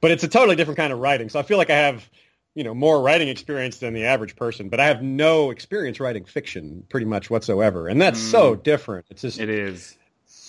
[0.00, 1.28] but it's a totally different kind of writing.
[1.28, 2.08] So I feel like I have
[2.54, 6.24] you know more writing experience than the average person, but I have no experience writing
[6.24, 8.62] fiction pretty much whatsoever, and that's so mm.
[8.62, 9.06] different.
[9.10, 9.96] It's just It is.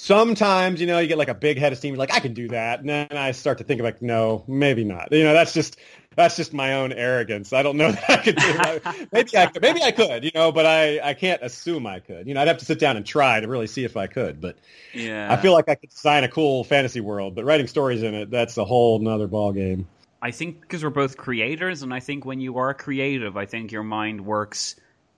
[0.01, 2.33] Sometimes you know you get like a big head of steam you're like i can
[2.33, 5.53] do that and then i start to think like no maybe not you know that's
[5.53, 5.77] just
[6.15, 9.07] that's just my own arrogance i don't know that i could do that.
[9.11, 12.25] maybe i could maybe i could you know but i i can't assume i could
[12.25, 14.41] you know i'd have to sit down and try to really see if i could
[14.41, 14.57] but
[14.91, 15.31] Yeah.
[15.31, 18.31] i feel like i could design a cool fantasy world but writing stories in it
[18.31, 19.87] that's a whole nother ball game
[20.23, 23.71] I think because we're both creators, and I think when you are creative, I think
[23.71, 24.75] your mind works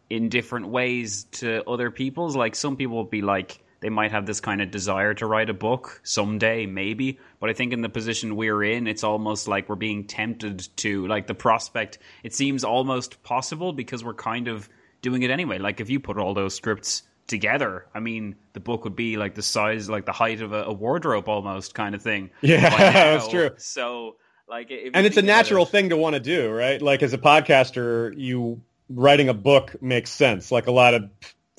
[0.09, 2.37] in different ways to other people's.
[2.37, 5.49] Like some people will be like, they might have this kind of desire to write
[5.49, 7.19] a book someday, maybe.
[7.41, 11.05] But I think in the position we're in, it's almost like we're being tempted to,
[11.07, 14.69] like the prospect, it seems almost possible because we're kind of
[15.01, 15.57] doing it anyway.
[15.59, 19.35] Like if you put all those scripts together, I mean, the book would be like
[19.35, 22.29] the size, like the height of a, a wardrobe almost kind of thing.
[22.41, 23.49] Yeah, that's true.
[23.57, 24.15] So,
[24.47, 27.11] like, if and it's a natural it- thing to want to do right like as
[27.11, 30.53] a podcaster you writing a book makes sense.
[30.53, 31.09] Like a lot of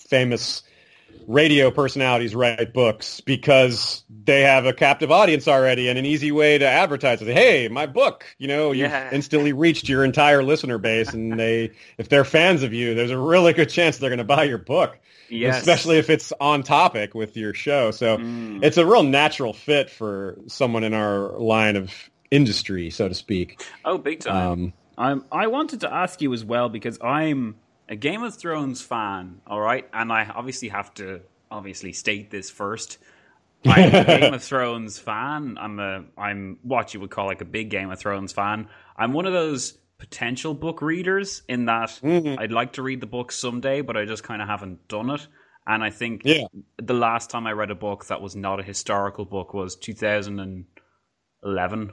[0.09, 0.63] famous
[1.27, 6.59] radio personalities write books because they have a captive audience already and an easy way
[6.59, 7.29] to advertise it.
[7.33, 9.11] Hey, my book, you know, you've Yeah.
[9.13, 13.19] instantly reached your entire listener base and they if they're fans of you, there's a
[13.19, 14.99] really good chance they're going to buy your book.
[15.31, 15.59] Yes.
[15.59, 17.91] Especially if it's on topic with your show.
[17.91, 18.63] So Mm.
[18.63, 21.91] it's a real natural fit for someone in our line of
[22.31, 23.63] industry, so to speak.
[23.85, 24.37] Oh, big time.
[24.53, 27.57] Um, Um, I wanted to ask you as well because I'm
[27.89, 31.21] a Game of Thrones fan, all right, and I obviously have to
[31.51, 32.99] obviously state this first.
[33.67, 35.57] I'm a Game of Thrones fan.
[35.61, 38.69] I'm a I'm what you would call like a big Game of Thrones fan.
[38.97, 43.33] I'm one of those potential book readers in that I'd like to read the book
[43.33, 45.27] someday, but I just kind of haven't done it.
[45.67, 46.45] And I think Yeah.
[46.77, 50.67] the last time I read a book that was not a historical book was 2011.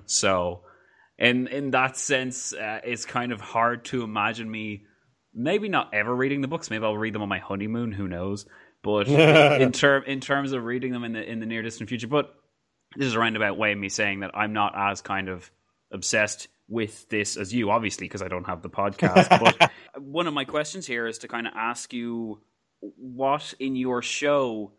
[0.08, 0.64] So
[1.18, 4.86] in in that sense, uh, it's kind of hard to imagine me
[5.34, 6.70] maybe not ever reading the books.
[6.70, 7.92] Maybe I'll read them on my honeymoon.
[7.92, 8.46] Who knows?
[8.84, 12.08] But in term in terms of reading them in the in the near distant future,
[12.08, 12.34] but
[12.96, 15.50] this is a roundabout way of me saying that I'm not as kind of
[15.92, 19.30] obsessed with this as you, obviously, because I don't have the podcast.
[19.60, 22.42] but one of my questions here is to kind of ask you
[22.80, 24.72] what in your show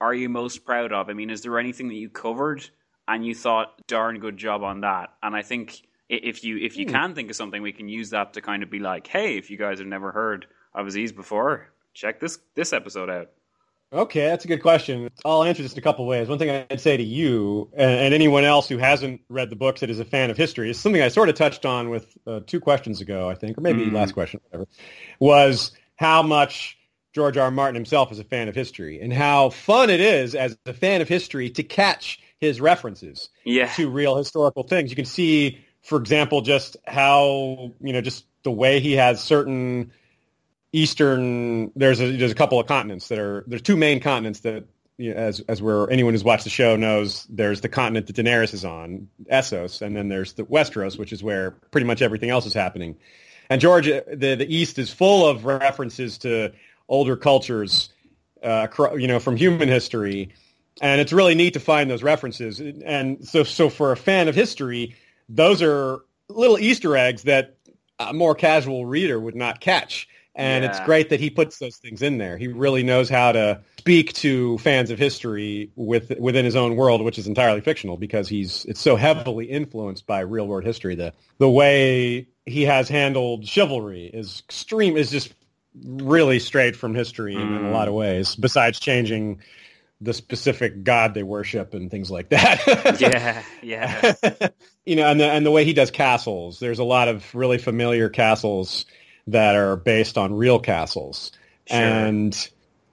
[0.00, 1.10] are you most proud of?
[1.10, 2.68] I mean, is there anything that you covered
[3.06, 5.10] and you thought darn good job on that?
[5.22, 8.34] And I think if you if you can think of something, we can use that
[8.34, 11.68] to kind of be like, hey, if you guys have never heard of Aziz before,
[11.94, 13.30] check this this episode out.
[13.92, 15.10] Okay, that's a good question.
[15.24, 16.28] I'll answer this in a couple ways.
[16.28, 19.80] One thing I'd say to you and, and anyone else who hasn't read the books
[19.80, 22.38] that is a fan of history is something I sort of touched on with uh,
[22.46, 23.92] two questions ago, I think, or maybe Mm.
[23.92, 24.68] last question, whatever,
[25.18, 26.78] was how much
[27.12, 27.46] George R.
[27.46, 27.50] R.
[27.50, 31.00] Martin himself is a fan of history and how fun it is as a fan
[31.00, 34.90] of history to catch his references Yeah, to real historical things.
[34.90, 39.92] You can see, for example, just how you know just the way he has certain
[40.72, 41.72] eastern.
[41.76, 44.64] There's a there's a couple of continents that are there's two main continents that.
[44.98, 48.16] You know, as as we're anyone who's watched the show knows, there's the continent that
[48.16, 52.28] Daenerys is on, Essos, and then there's the Westeros, which is where pretty much everything
[52.28, 52.98] else is happening.
[53.48, 56.52] And Georgia, the the East is full of references to
[56.86, 57.88] older cultures,
[58.42, 60.34] uh, you know, from human history,
[60.82, 62.60] and it's really neat to find those references.
[62.60, 64.96] And so, so for a fan of history,
[65.30, 67.56] those are little Easter eggs that
[67.98, 70.08] a more casual reader would not catch.
[70.36, 72.38] And it's great that he puts those things in there.
[72.38, 77.02] He really knows how to speak to fans of history with within his own world,
[77.02, 80.94] which is entirely fictional because he's it's so heavily influenced by real world history.
[80.94, 85.34] The the way he has handled chivalry is extreme is just
[85.84, 87.72] really straight from history in, in a mm.
[87.72, 88.34] lot of ways.
[88.36, 89.40] Besides changing
[90.00, 92.98] the specific god they worship and things like that.
[93.00, 94.48] yeah, yeah.
[94.86, 97.58] you know, and the and the way he does castles, there's a lot of really
[97.58, 98.86] familiar castles
[99.26, 101.32] that are based on real castles,
[101.68, 102.50] and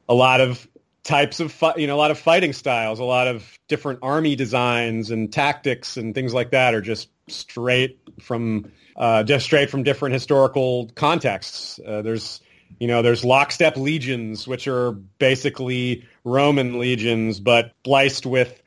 [0.10, 0.68] a lot of
[1.04, 4.36] types of fi- you know a lot of fighting styles, a lot of different army
[4.36, 9.84] designs and tactics and things like that are just straight from uh, just straight from
[9.84, 11.80] different historical contexts.
[11.86, 12.42] Uh, there's
[12.80, 18.62] you know there's lockstep legions, which are basically Roman legions, but spliced with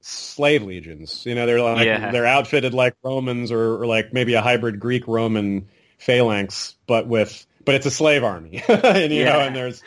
[0.00, 1.24] slave legions.
[1.24, 2.10] You know, they're like Yeah.
[2.10, 7.46] they're outfitted like Romans or, or like maybe a hybrid Greek Roman phalanx, but with
[7.64, 8.62] but it's a slave army.
[8.68, 9.82] and you know, and there's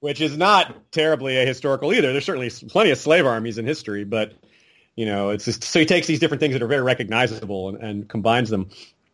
[0.00, 2.12] which is not terribly ahistorical either.
[2.12, 4.34] There's certainly plenty of slave armies in history, but
[4.96, 7.78] you know, it's just so he takes these different things that are very recognizable and,
[7.78, 8.68] and combines them.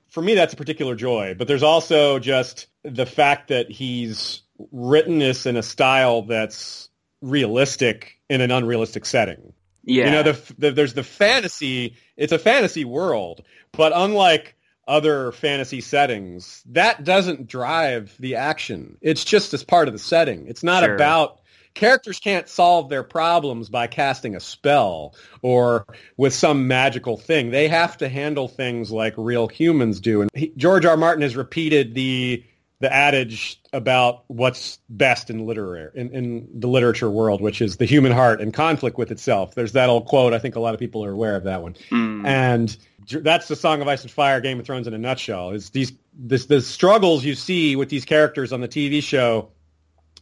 [0.08, 1.36] For me, that's a particular joy.
[1.38, 6.89] But there's also just the fact that he's written this in a style that's
[7.20, 9.52] realistic in an unrealistic setting.
[9.84, 10.04] Yeah.
[10.06, 11.96] You know, the, the, there's the fantasy.
[12.16, 14.56] It's a fantasy world, but unlike
[14.86, 18.98] other fantasy settings, that doesn't drive the action.
[19.00, 20.46] It's just as part of the setting.
[20.48, 20.94] It's not Sure.
[20.94, 21.40] about
[21.74, 27.50] characters can't solve their problems by casting a spell or with some magical thing.
[27.50, 30.22] They have to handle things like real humans do.
[30.22, 30.92] And he, George R.
[30.92, 30.96] R.
[30.96, 32.44] Martin has repeated the
[32.80, 37.84] the adage about what's best in literary in, in the literature world, which is the
[37.84, 39.54] human heart and conflict with itself.
[39.54, 40.32] There's that old quote.
[40.32, 41.76] I think a lot of people are aware of that one.
[41.90, 42.24] Hmm.
[42.24, 42.76] And
[43.10, 45.50] that's the Song of Ice and Fire, Game of Thrones in a nutshell.
[45.50, 49.50] Is these this the struggles you see with these characters on the TV show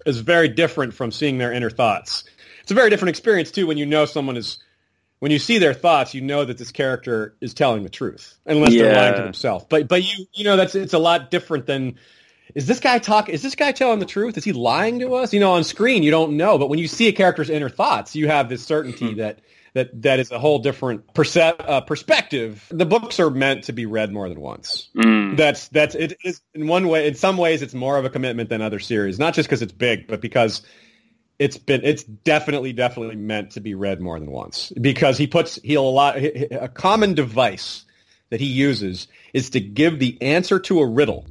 [0.05, 2.25] is very different from seeing their inner thoughts.
[2.63, 4.59] It's a very different experience too when you know someone is
[5.21, 8.73] when you see their thoughts, you know that this character is telling the truth, unless
[8.73, 9.65] they're lying to themselves.
[9.69, 11.99] But but you you know that's it's a lot different than
[12.55, 14.37] is this guy talk is this guy telling the truth?
[14.37, 15.33] Is he lying to us?
[15.33, 18.17] You know, on screen you don't know, but when you see a character's inner thoughts,
[18.17, 19.41] you have this certainty that
[19.75, 22.67] that that is a whole different perce- uh, perspective.
[22.71, 24.89] The books are meant to be read more than once.
[24.97, 25.37] Mm.
[25.37, 27.07] That's that's it is in one way.
[27.07, 29.19] In some ways, it's more of a commitment than other series.
[29.19, 30.63] Not just because it's big, but because
[31.39, 34.73] it's been it's definitely definitely meant to be read more than once.
[34.81, 37.85] Because he puts he'll a lot a common device
[38.31, 41.27] that he uses is to give the answer to a riddle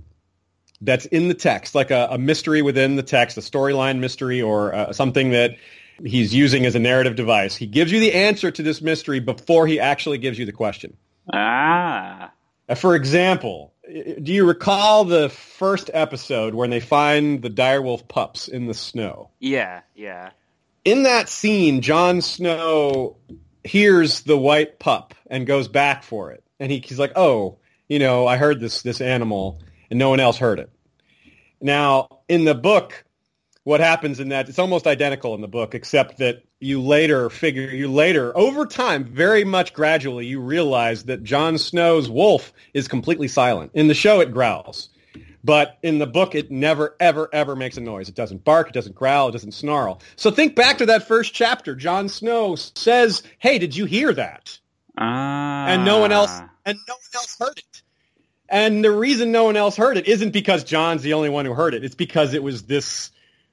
[0.82, 4.74] that's in the text, like a, a mystery within the text, a storyline mystery, or
[4.74, 5.58] uh, something that
[6.06, 7.56] he's using as a narrative device.
[7.56, 10.96] He gives you the answer to this mystery before he actually gives you the question.
[11.34, 12.32] Ah.
[12.70, 13.74] Uh, For example,
[14.22, 19.30] do you recall the first episode when they find the direwolf pups in the snow?
[19.40, 20.32] Yeah, yeah.
[20.86, 23.18] In that scene, Jon Snow
[23.64, 26.44] hears the white pup and goes back for it.
[26.60, 27.58] And he, he's like, oh,
[27.88, 30.70] you know, I heard this, this animal and no one else heard it.
[31.62, 33.04] Now, in the book,
[33.64, 37.70] what happens in that, it's almost identical in the book, except that you later figure,
[37.70, 43.28] you later, over time, very much gradually, you realize that Jon Snow's wolf is completely
[43.28, 43.72] silent.
[43.74, 44.90] In the show, it growls.
[45.44, 48.10] But in the book, it never, ever, ever makes a noise.
[48.10, 48.70] It doesn't bark.
[48.70, 49.30] It doesn't growl.
[49.30, 50.02] It doesn't snarl.
[50.16, 51.76] So think back to that first chapter.
[51.76, 54.58] Jon Snow says, "Hey, did you hear that?"
[54.98, 55.68] Ah.
[55.68, 56.32] And no one else,
[56.66, 57.82] and no one else heard it.
[58.50, 61.54] And the reason no one else heard it isn't because Jon's the only one who
[61.54, 61.84] heard it.
[61.84, 63.12] It's because it was this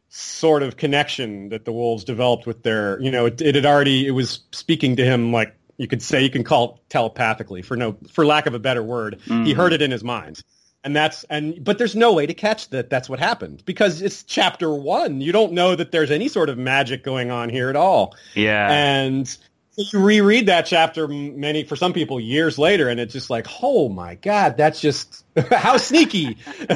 [0.08, 4.06] sort of connection that the wolves developed with their, you know, it, it had already,
[4.06, 7.76] it was speaking to him like you could say, you can call it telepathically for
[7.76, 9.18] no, for lack of a better word.
[9.24, 9.56] He mm.
[9.56, 10.40] heard it in his mind.
[10.84, 14.22] And that's, and, but there's no way to catch that that's what happened because it's
[14.22, 15.20] chapter one.
[15.20, 18.14] You don't know that there's any sort of magic going on here at all.
[18.34, 18.70] Yeah.
[18.70, 19.36] And
[19.76, 23.88] you reread that chapter many, for some people, years later, and it's just like, oh
[23.88, 26.38] my God, that's just, how sneaky.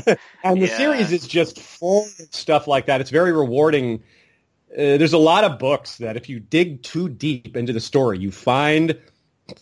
[0.43, 0.77] and the Yeah.
[0.77, 3.01] series is just full of stuff like that.
[3.01, 4.03] It's very rewarding.
[4.73, 8.19] Uh, there's a lot of books that if you dig too deep into the story,
[8.19, 8.99] you find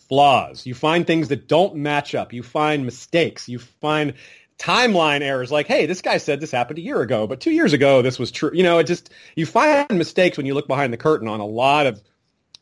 [0.09, 0.65] flaws.
[0.65, 2.33] You find things that don't match up.
[2.33, 3.47] You find mistakes.
[3.47, 4.15] You find
[4.59, 7.73] timeline errors like, hey, this guy said this happened a year ago, but two years
[7.73, 8.51] ago this was true.
[8.53, 11.45] You know, it just, you find mistakes when you look behind the curtain on a
[11.45, 12.01] lot of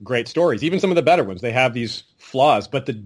[0.03, 0.63] great stories.
[0.63, 3.01] Even some of the better ones, they have these flaws, but the,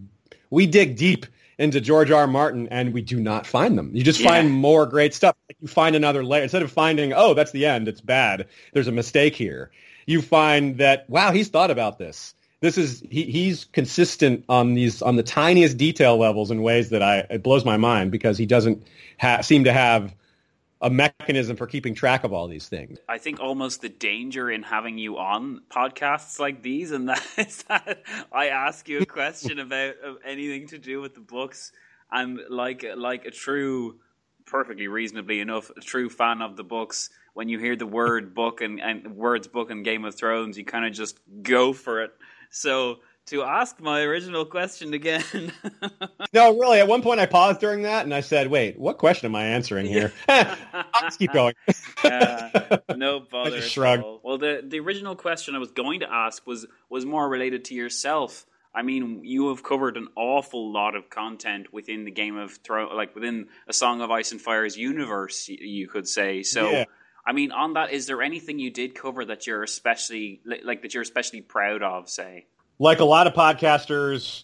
[0.49, 1.25] we dig deep
[1.57, 2.21] into George R.
[2.21, 2.27] R.
[2.27, 3.91] Martin and we do not find them.
[3.93, 4.29] You just Yeah.
[4.29, 5.35] find more great stuff.
[5.59, 6.43] You find another layer.
[6.43, 9.69] Instead of finding, oh, that's the end, it's bad, there's a mistake here.
[10.05, 12.33] You find that, wow, he's thought about this.
[12.61, 17.01] This is he, he's consistent on these on the tiniest detail levels in ways that
[17.01, 18.83] I it blows my mind because he doesn't
[19.17, 20.13] ha- seem to have
[20.81, 22.99] a mechanism for keeping track of all these things.
[23.07, 27.63] I think almost the danger in having you on podcasts like these, and that is
[27.63, 31.71] that I ask you a question about anything to do with the books,
[32.11, 33.99] and like like a true,
[34.45, 38.61] perfectly reasonably enough, a true fan of the books, when you hear the word book
[38.61, 42.11] and, and words book and Game of Thrones, you kind of just go for it.
[42.49, 42.99] So
[43.29, 45.23] to ask my original question again,
[46.33, 46.79] No, really.
[46.79, 49.45] At one point, I paused during that and I said, "Wait, what question am I
[49.45, 51.55] answering here?" I'll keep going.
[52.03, 53.51] uh, no bother.
[53.51, 54.03] just at shrugged.
[54.23, 57.75] Well, the the original question I was going to ask was was more related to
[57.75, 58.45] yourself.
[58.73, 62.91] I mean, you have covered an awful lot of content within the Game of Thrones,
[62.93, 66.43] like within a Song of Ice and Fire's universe, you could say.
[66.43, 66.85] So, Yeah.
[67.25, 70.93] I mean, on that, is there anything you did cover that you're especially like that
[70.93, 72.09] you're especially proud of?
[72.09, 72.45] Say,
[72.79, 74.43] like a lot of podcasters,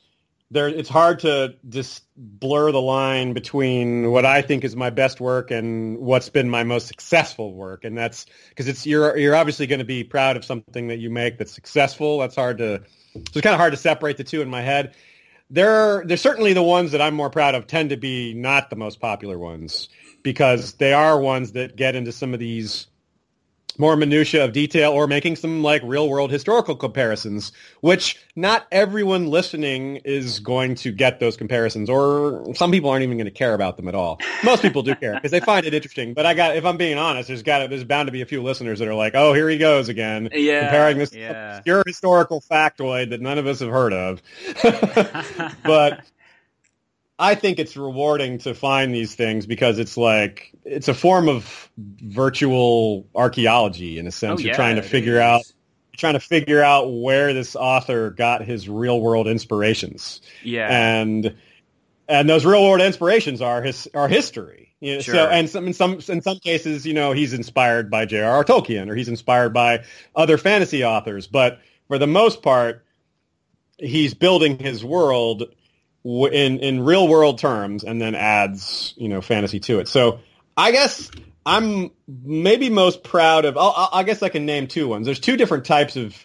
[0.52, 5.20] there it's hard to just blur the line between what I think is my best
[5.20, 9.66] work and what's been my most successful work, and that's because it's you're you're obviously
[9.66, 12.20] going to be proud of something that you make that's successful.
[12.20, 12.84] That's hard to
[13.16, 14.94] it's kind of hard to separate the two in my head.
[15.50, 18.76] There, there's certainly the ones that I'm more proud of tend to be not the
[18.76, 19.90] most popular ones
[20.24, 22.88] because they are ones that get into some of these
[23.80, 27.52] more minutia of detail or making some like real world historical comparisons,
[27.82, 33.18] which not everyone listening is going to get those comparisons or some people aren't even
[33.18, 34.20] going to care about them at all.
[34.44, 36.14] Most people do care because they find it interesting.
[36.14, 38.26] But I got, if I'm being honest, there's got, to, there's bound to be a
[38.26, 40.30] few listeners that are like, oh, here he goes again.
[40.32, 41.58] Yeah, Comparing this yeah.
[41.58, 44.22] obscure historical factoid that none of us have heard of.
[45.64, 46.04] but
[47.18, 51.72] I think it's rewarding to find these things because it's like it's a form of
[51.78, 54.42] virtual archaeology in a sense.
[54.42, 55.20] Oh, You're trying to figure is.
[55.22, 55.42] out
[55.94, 60.22] you're trying to figure out where this author got his real world inspirations.
[60.44, 61.36] yeah, And
[62.10, 64.74] and those real world inspirations are his are history.
[64.82, 65.16] You know, Sure.
[65.16, 68.44] So and some in some in some cases, you know, he's inspired by J.R.R.
[68.44, 69.86] Tolkien or he's inspired by
[70.18, 72.86] other fantasy authors, but for the most part,
[73.78, 75.46] he's building his world
[76.06, 79.88] in in real world terms and then adds you know fantasy to it.
[79.88, 80.20] So
[80.56, 81.10] I guess
[81.46, 83.58] I'm maybe most proud of.
[83.58, 85.06] I'll, I'll- guess I can name two ones.
[85.06, 86.16] There's two different types of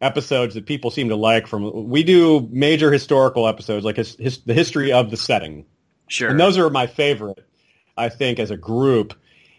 [0.00, 1.46] episodes that people seem to like.
[1.46, 5.66] From we do major historical episodes, like his, his, the history of the setting.
[6.08, 6.30] Sure.
[6.30, 7.44] And those are my favorite,
[7.96, 9.14] I think, as a group.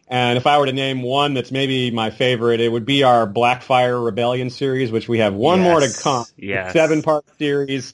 [0.07, 3.27] And if I were to name one that's maybe my favorite, it would be our
[3.27, 6.25] Blackfyre Rebellion series, which we have one more to come.
[6.37, 6.71] yes.
[6.73, 7.93] Seven part series.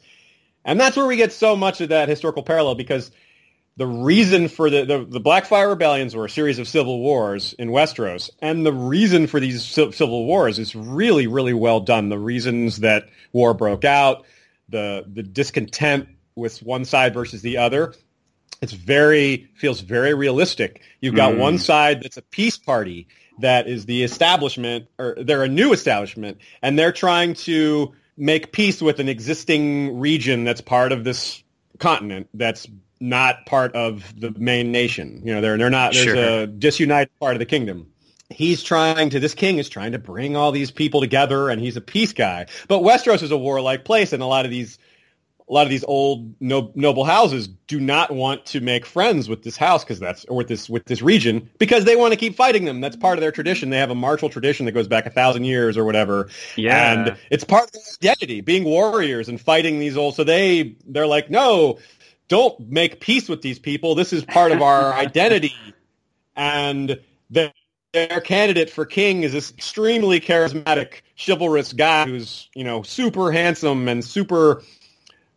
[0.65, 3.11] And that's where we get so much of that historical parallel because
[3.75, 7.69] the reason for the, the, the Blackfyre Rebellions were a series of civil wars in
[7.69, 8.29] Westeros.
[8.39, 12.09] And the reason for these civil wars is really, really well done.
[12.09, 14.25] The reasons that war broke out,
[14.69, 17.93] the, the discontent with one side versus the other.
[18.61, 20.81] It's very, feels very realistic.
[21.01, 21.59] You've got one mm.
[21.59, 23.07] side that's a peace party
[23.39, 28.81] that is the establishment, or they're a new establishment, and they're trying to make peace
[28.81, 31.43] with an existing region that's part of this
[31.79, 32.67] continent that's
[32.99, 35.21] not part of the main nation.
[35.25, 35.93] You know, they're they're not.
[35.93, 36.15] There's Sure.
[36.43, 37.87] a disunited part of the kingdom.
[38.29, 39.19] He's trying to.
[39.19, 42.47] This king is trying to bring all these people together, and he's a peace guy.
[42.67, 44.77] But Westeros is a warlike place, and a lot of these
[45.53, 49.43] a lot of these old no, noble houses do not want to make friends with
[49.43, 52.35] this house because that's or with this with this region because they want to keep
[52.35, 52.81] fighting them.
[52.81, 53.69] That's part of their tradition.
[53.69, 56.29] They have a martial tradition that goes back a thousand years or whatever.
[56.55, 56.91] Yeah.
[56.91, 60.15] and it's part of their identity, being warriors and fighting these old.
[60.15, 61.77] So they they're like, no,
[62.29, 63.93] don't make peace with these people.
[63.93, 65.53] This is part of our identity,
[66.35, 66.99] and
[67.29, 67.53] their,
[67.91, 73.87] their candidate for king is this extremely charismatic, chivalrous guy who's you know super handsome
[73.87, 74.63] and super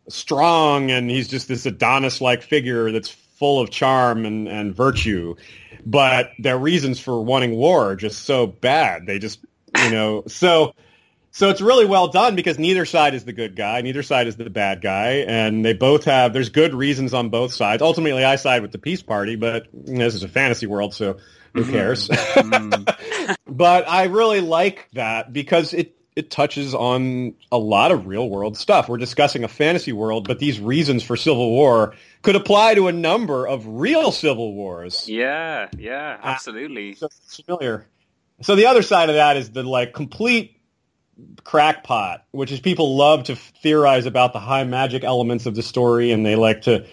[0.09, 5.35] strong and he's just this Adonis-like figure that's full of charm and, and virtue.
[5.85, 9.05] But their reasons for wanting war are just so bad.
[9.05, 9.39] They just,
[9.83, 10.73] you know, so
[11.37, 14.37] so it's really well done because neither side is the good guy, neither side is
[14.37, 17.83] the bad guy, and they both have there's good reasons on both sides.
[17.83, 20.95] Ultimately, I side with the peace party, but you know, this is a fantasy world,
[20.95, 21.17] so
[21.53, 21.71] who mm-hmm.
[21.71, 22.07] cares?
[22.07, 23.33] Mm-hmm.
[23.55, 28.57] but I really like that because it it touches on a lot of real world
[28.57, 28.89] stuff.
[28.89, 31.93] We're discussing a fantasy world, but these reasons for civil war
[32.23, 35.07] could apply to a number of real civil wars.
[35.07, 36.95] Yeah, yeah, ah, absolutely.
[36.95, 37.85] So it's familiar.
[38.41, 40.59] So the other side of that is the like complete
[41.43, 46.11] crackpot, which is people love to theorize about the high magic elements of the story,
[46.11, 46.87] and they like to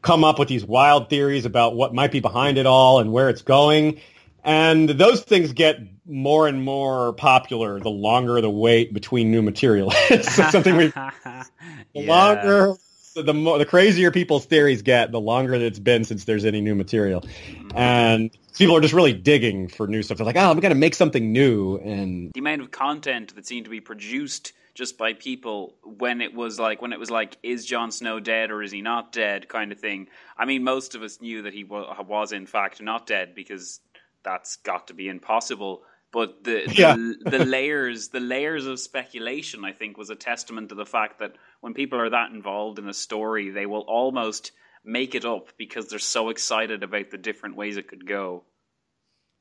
[0.00, 3.28] come up with these wild theories about what might be behind it all and where
[3.30, 4.00] it's going.
[4.44, 9.90] And those things get more and more popular the longer the wait between new material.
[10.10, 11.46] it's something we the
[11.94, 12.06] Yeah.
[12.06, 12.74] longer
[13.16, 16.60] the more the crazier people's theories get, the longer that it's been since there's any
[16.60, 17.20] new material.
[17.22, 17.76] Mm-hmm.
[17.78, 20.18] And people are just really digging for new stuff.
[20.18, 23.64] They're like, oh, I'm gonna make something new and the amount of content that seemed
[23.64, 27.64] to be produced just by people when it was like when it was like is
[27.64, 30.08] Jon Snow dead or is he not dead kind of thing.
[30.36, 33.80] I mean, most of us knew that he was in fact not dead because
[34.24, 35.82] that's got to be impossible.
[36.12, 36.96] But the the, Yeah.
[36.96, 41.36] the layers the layers of speculation I think was a testament to the fact that
[41.60, 44.52] when people are that involved in a story, they will almost
[44.84, 48.44] make it up because they're so excited about the different ways it could go.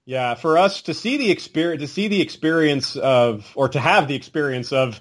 [0.06, 4.08] Yeah, for us to see the experience, to see the experience of, or to have
[4.08, 5.00] the experience of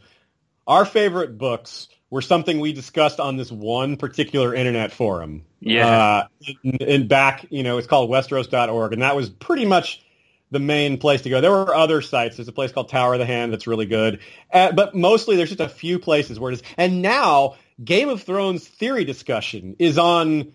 [0.66, 5.44] our favorite books were something we discussed on this one particular internet forum.
[5.64, 5.86] Yeah.
[5.88, 6.26] Uh,
[6.64, 10.02] in, in back, you know, it's called Westeros.org, and that was pretty much
[10.50, 11.40] the main place to go.
[11.40, 12.36] There were other sites.
[12.36, 14.20] There's a place called Tower of the Hand that's really good,
[14.52, 16.62] uh, but mostly there's just a few places where it is.
[16.76, 20.52] And now Game of Thrones theory discussion is on,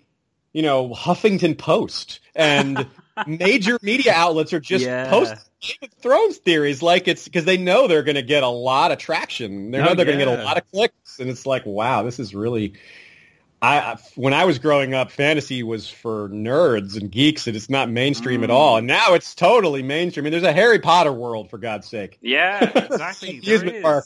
[0.53, 2.85] you know, Huffington Post and
[3.25, 5.09] major media outlets are just Yeah.
[5.09, 8.47] posting Game of Thrones theories like it's because they know they're going to get a
[8.47, 9.71] lot of traction.
[9.71, 12.03] They know Oh, they're going to get a lot of clicks, and it's like, wow,
[12.03, 12.73] this is really.
[13.61, 17.69] I, I when I was growing up, fantasy was for nerds and geeks, and it's
[17.69, 18.53] not mainstream at Mm.
[18.53, 18.77] all.
[18.77, 20.23] And now it's totally mainstream.
[20.23, 22.17] I mean, there's a Harry Potter world for God's sake.
[22.21, 23.39] Yeah, exactly.
[23.39, 24.05] there Amusement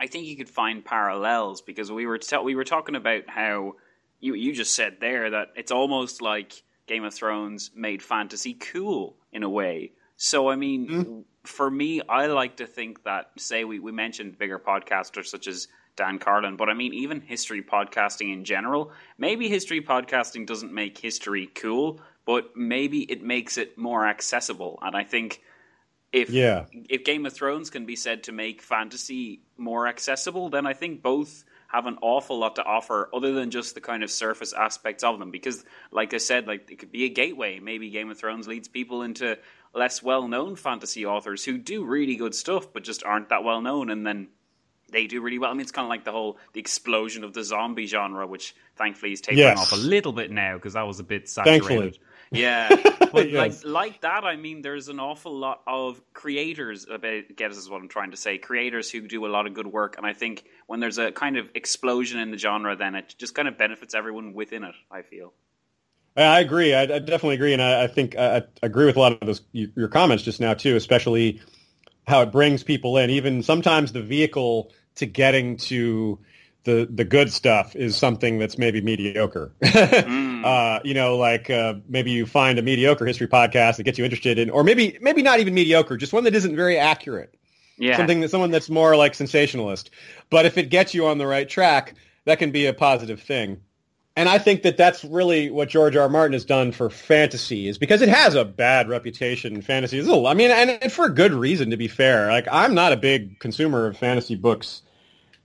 [0.00, 3.74] I think you could find parallels because we were ta- we were talking about how
[4.20, 9.16] you you just said there that it's almost like Game of Thrones made fantasy cool
[9.32, 9.92] in a way.
[10.16, 14.58] So I mean, for me, I like to think that say we, we mentioned bigger
[14.58, 18.92] podcasters such as Dan Carlin, but I mean even history podcasting in general.
[19.18, 24.78] Maybe history podcasting doesn't make history cool, but maybe it makes it more accessible.
[24.82, 25.42] And I think
[26.12, 26.66] if Yeah.
[26.88, 31.02] if Game of Thrones can be said to make fantasy more accessible, then I think
[31.02, 35.02] both have an awful lot to offer other than just the kind of surface aspects
[35.02, 35.30] of them.
[35.30, 37.60] Because, like I said, like it could be a gateway.
[37.60, 39.38] Maybe Game of Thrones leads people into
[39.74, 43.62] less well known fantasy authors who do really good stuff but just aren't that well
[43.62, 44.28] known and then
[44.92, 45.50] they do really well.
[45.50, 48.54] I mean, it's kind of like the whole the explosion of the zombie genre, which
[48.76, 49.58] thankfully is tapering Yes.
[49.58, 51.64] off a little bit now because that was a bit saturated.
[51.66, 52.00] Thankfully.
[52.30, 52.68] Yeah,
[53.12, 53.62] but yes.
[53.64, 56.86] like like that, I mean, there's an awful lot of creators.
[56.88, 58.38] About guess is what I'm trying to say.
[58.38, 61.36] Creators who do a lot of good work, and I think when there's a kind
[61.36, 64.74] of explosion in the genre, then it just kind of benefits everyone within it.
[64.90, 65.34] I feel.
[66.16, 66.74] I agree.
[66.74, 69.20] I, I definitely agree, and I, I think I, I, agree with a lot of
[69.20, 71.40] those your comments just now too, especially
[72.06, 73.10] how it brings people in.
[73.10, 76.18] Even sometimes the vehicle to getting to
[76.64, 79.52] the the good stuff is something that's maybe mediocre.
[79.62, 80.44] mm.
[80.44, 84.04] uh, you know, like uh, maybe you find a mediocre history podcast that gets you
[84.04, 87.34] interested in, or maybe maybe not even mediocre, just one that isn't very accurate.
[87.78, 89.90] Yeah, something that someone that's more like sensationalist.
[90.30, 91.94] But if it gets you on the right track,
[92.26, 93.60] that can be a positive thing.
[94.14, 96.02] And I think that that's really what George R.
[96.02, 96.08] R.
[96.08, 99.54] Martin has done for fantasy is because it has a bad reputation.
[99.54, 102.28] in Fantasy is, I mean, and for good reason, to be fair.
[102.28, 104.82] Like, I'm not a big consumer of fantasy books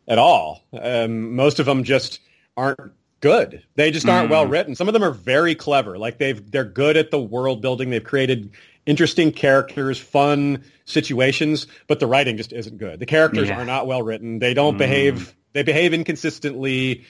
[0.07, 0.63] at all.
[0.73, 2.19] Um, most of them just
[2.57, 3.63] aren't good.
[3.75, 4.31] They just aren't mm.
[4.31, 4.75] well written.
[4.75, 5.97] Some of them are very clever.
[5.97, 7.89] Like they've they're good at the world building.
[7.89, 8.51] They've created
[8.85, 12.99] interesting characters, fun situations, but the writing just isn't good.
[12.99, 13.59] The characters yeah.
[13.59, 14.39] are not well written.
[14.39, 14.79] They don't mm.
[14.79, 15.35] behave.
[15.53, 17.05] They behave inconsistently,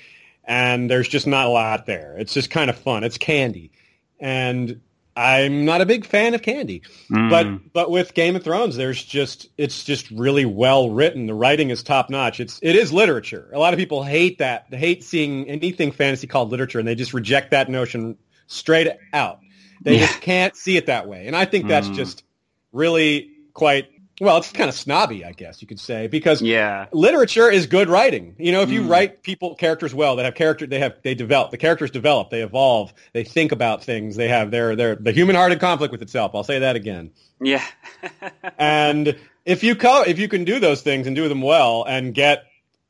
[0.48, 2.16] and there's just not a lot there.
[2.18, 3.04] It's just kind of fun.
[3.04, 3.72] It's candy,
[4.20, 4.80] and
[5.16, 7.30] I'm not a big fan of candy, mm.
[7.30, 11.26] but but with Game of Thrones, there's just it's just really well written.
[11.26, 12.40] The writing is top notch.
[12.40, 13.50] It's it is literature.
[13.52, 14.68] A lot of people hate that.
[14.70, 18.18] They hate seeing anything fantasy called literature, and they just reject that notion
[18.48, 19.40] straight out.
[19.82, 20.08] They yeah.
[20.08, 21.96] just can't see it that way, and I think that's mm.
[21.96, 22.24] just
[22.72, 23.90] really quite
[24.20, 26.88] well, it's kind of snobby, I guess you could say, because yeah.
[26.92, 28.36] literature is good writing.
[28.40, 28.90] You know, if you mm.
[28.90, 31.52] write people characters well, that have character, they have they develop.
[31.52, 32.32] The characters develop.
[32.32, 32.94] They evolve.
[33.14, 34.16] They think about things.
[34.16, 36.32] They have their their the human heart in conflict with itself.
[36.34, 37.12] I'll say that again.
[37.40, 37.64] Yeah.
[38.58, 39.16] and
[39.46, 42.46] if you co- if you can do those things and do them well and get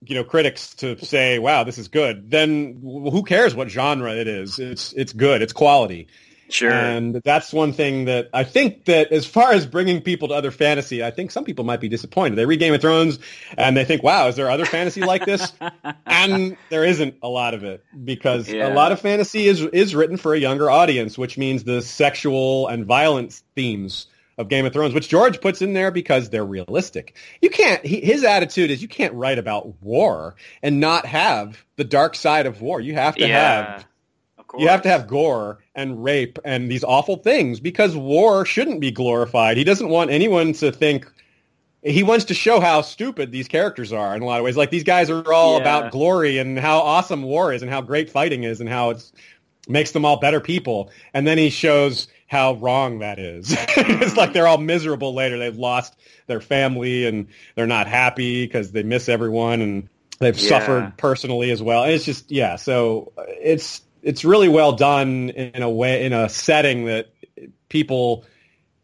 [0.05, 4.27] you know critics to say, "Wow, this is good," then who cares what genre it
[4.27, 4.59] is?
[4.59, 5.41] It's it's good.
[5.41, 6.07] It's quality.
[6.49, 6.71] Sure.
[6.71, 10.51] And that's one thing that I think that as far as bringing people to other
[10.51, 12.37] fantasy, I think some people might be disappointed.
[12.37, 13.19] They read Game of Thrones
[13.57, 15.51] and they think, wow, is there other fantasy like this?
[16.05, 18.71] and there isn't a lot of it because yeah.
[18.71, 22.67] a lot of fantasy is, is written for a younger audience, which means the sexual
[22.67, 27.15] and violence themes of Game of Thrones, which George puts in there because they're realistic.
[27.41, 31.83] You can't, he, his attitude is you can't write about war and not have the
[31.83, 32.79] dark side of war.
[32.79, 33.73] You have to yeah.
[33.73, 33.87] have
[34.57, 38.91] you have to have gore and rape and these awful things because war shouldn't be
[38.91, 39.57] glorified.
[39.57, 41.11] He doesn't want anyone to think
[41.83, 44.57] he wants to show how stupid these characters are in a lot of ways.
[44.57, 45.61] Like these guys are all yeah.
[45.61, 49.11] about glory and how awesome war is and how great fighting is and how it
[49.67, 50.91] makes them all better people.
[51.13, 53.55] And then he shows how wrong that is.
[53.77, 55.37] it's like they're all miserable later.
[55.37, 55.95] They've lost
[56.25, 59.89] their family and they're not happy because they miss everyone and
[60.19, 60.49] they've yeah.
[60.49, 61.83] suffered personally as well.
[61.83, 62.57] And it's just yeah.
[62.57, 67.09] So it's it's really well done in a way in a setting that
[67.67, 68.23] people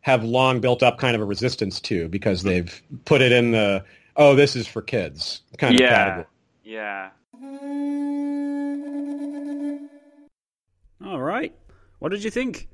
[0.02, 3.86] have long built up kind of a resistance to because they've put it in the
[4.18, 5.86] oh this is for kids kind yeah.
[5.86, 6.26] of category.
[6.66, 7.10] Yeah.
[11.06, 11.56] All right.
[12.00, 12.68] What did you think?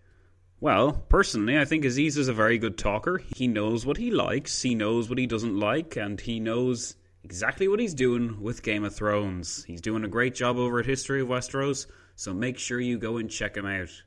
[0.60, 3.22] Well, personally, I think Aziz is a very good talker.
[3.36, 7.68] He knows what he likes, he knows what he doesn't like, and he knows exactly
[7.68, 9.64] what he's doing with Game of Thrones.
[9.66, 11.86] He's doing a great job over at History of Westeros,
[12.20, 14.04] so make sure you go and check him out.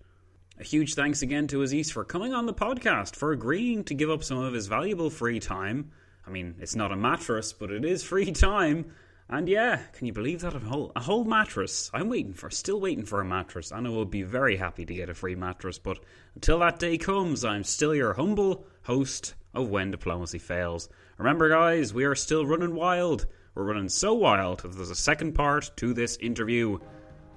[0.61, 4.11] A huge thanks again to Aziz for coming on the podcast, for agreeing to give
[4.11, 5.93] up some of his valuable free time.
[6.27, 8.93] I mean, it's not a mattress, but it is free time.
[9.31, 10.55] And yeah, can you believe that?
[10.55, 11.91] A whole, a whole mattress.
[11.95, 13.71] I'm waiting for, still waiting for a mattress.
[13.71, 15.79] And I will be very happy to get a free mattress.
[15.79, 15.99] But
[16.35, 20.91] until that day comes, I'm still your humble host of When Diplomacy Fails.
[21.17, 23.25] Remember, guys, we are still running wild.
[23.55, 26.79] We're running so wild that there's a second part to this interview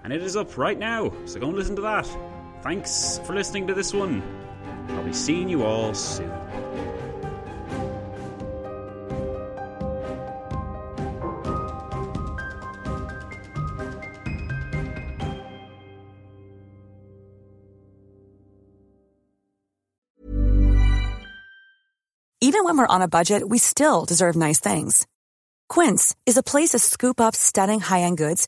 [0.06, 2.08] and it is up right now, so go and listen to that.
[2.62, 4.22] Thanks for listening to this one.
[4.90, 6.32] I'll be seeing you all soon.
[22.42, 25.08] Even when we're on a budget, we still deserve nice things.
[25.68, 28.48] Quince is a place to scoop up stunning high end goods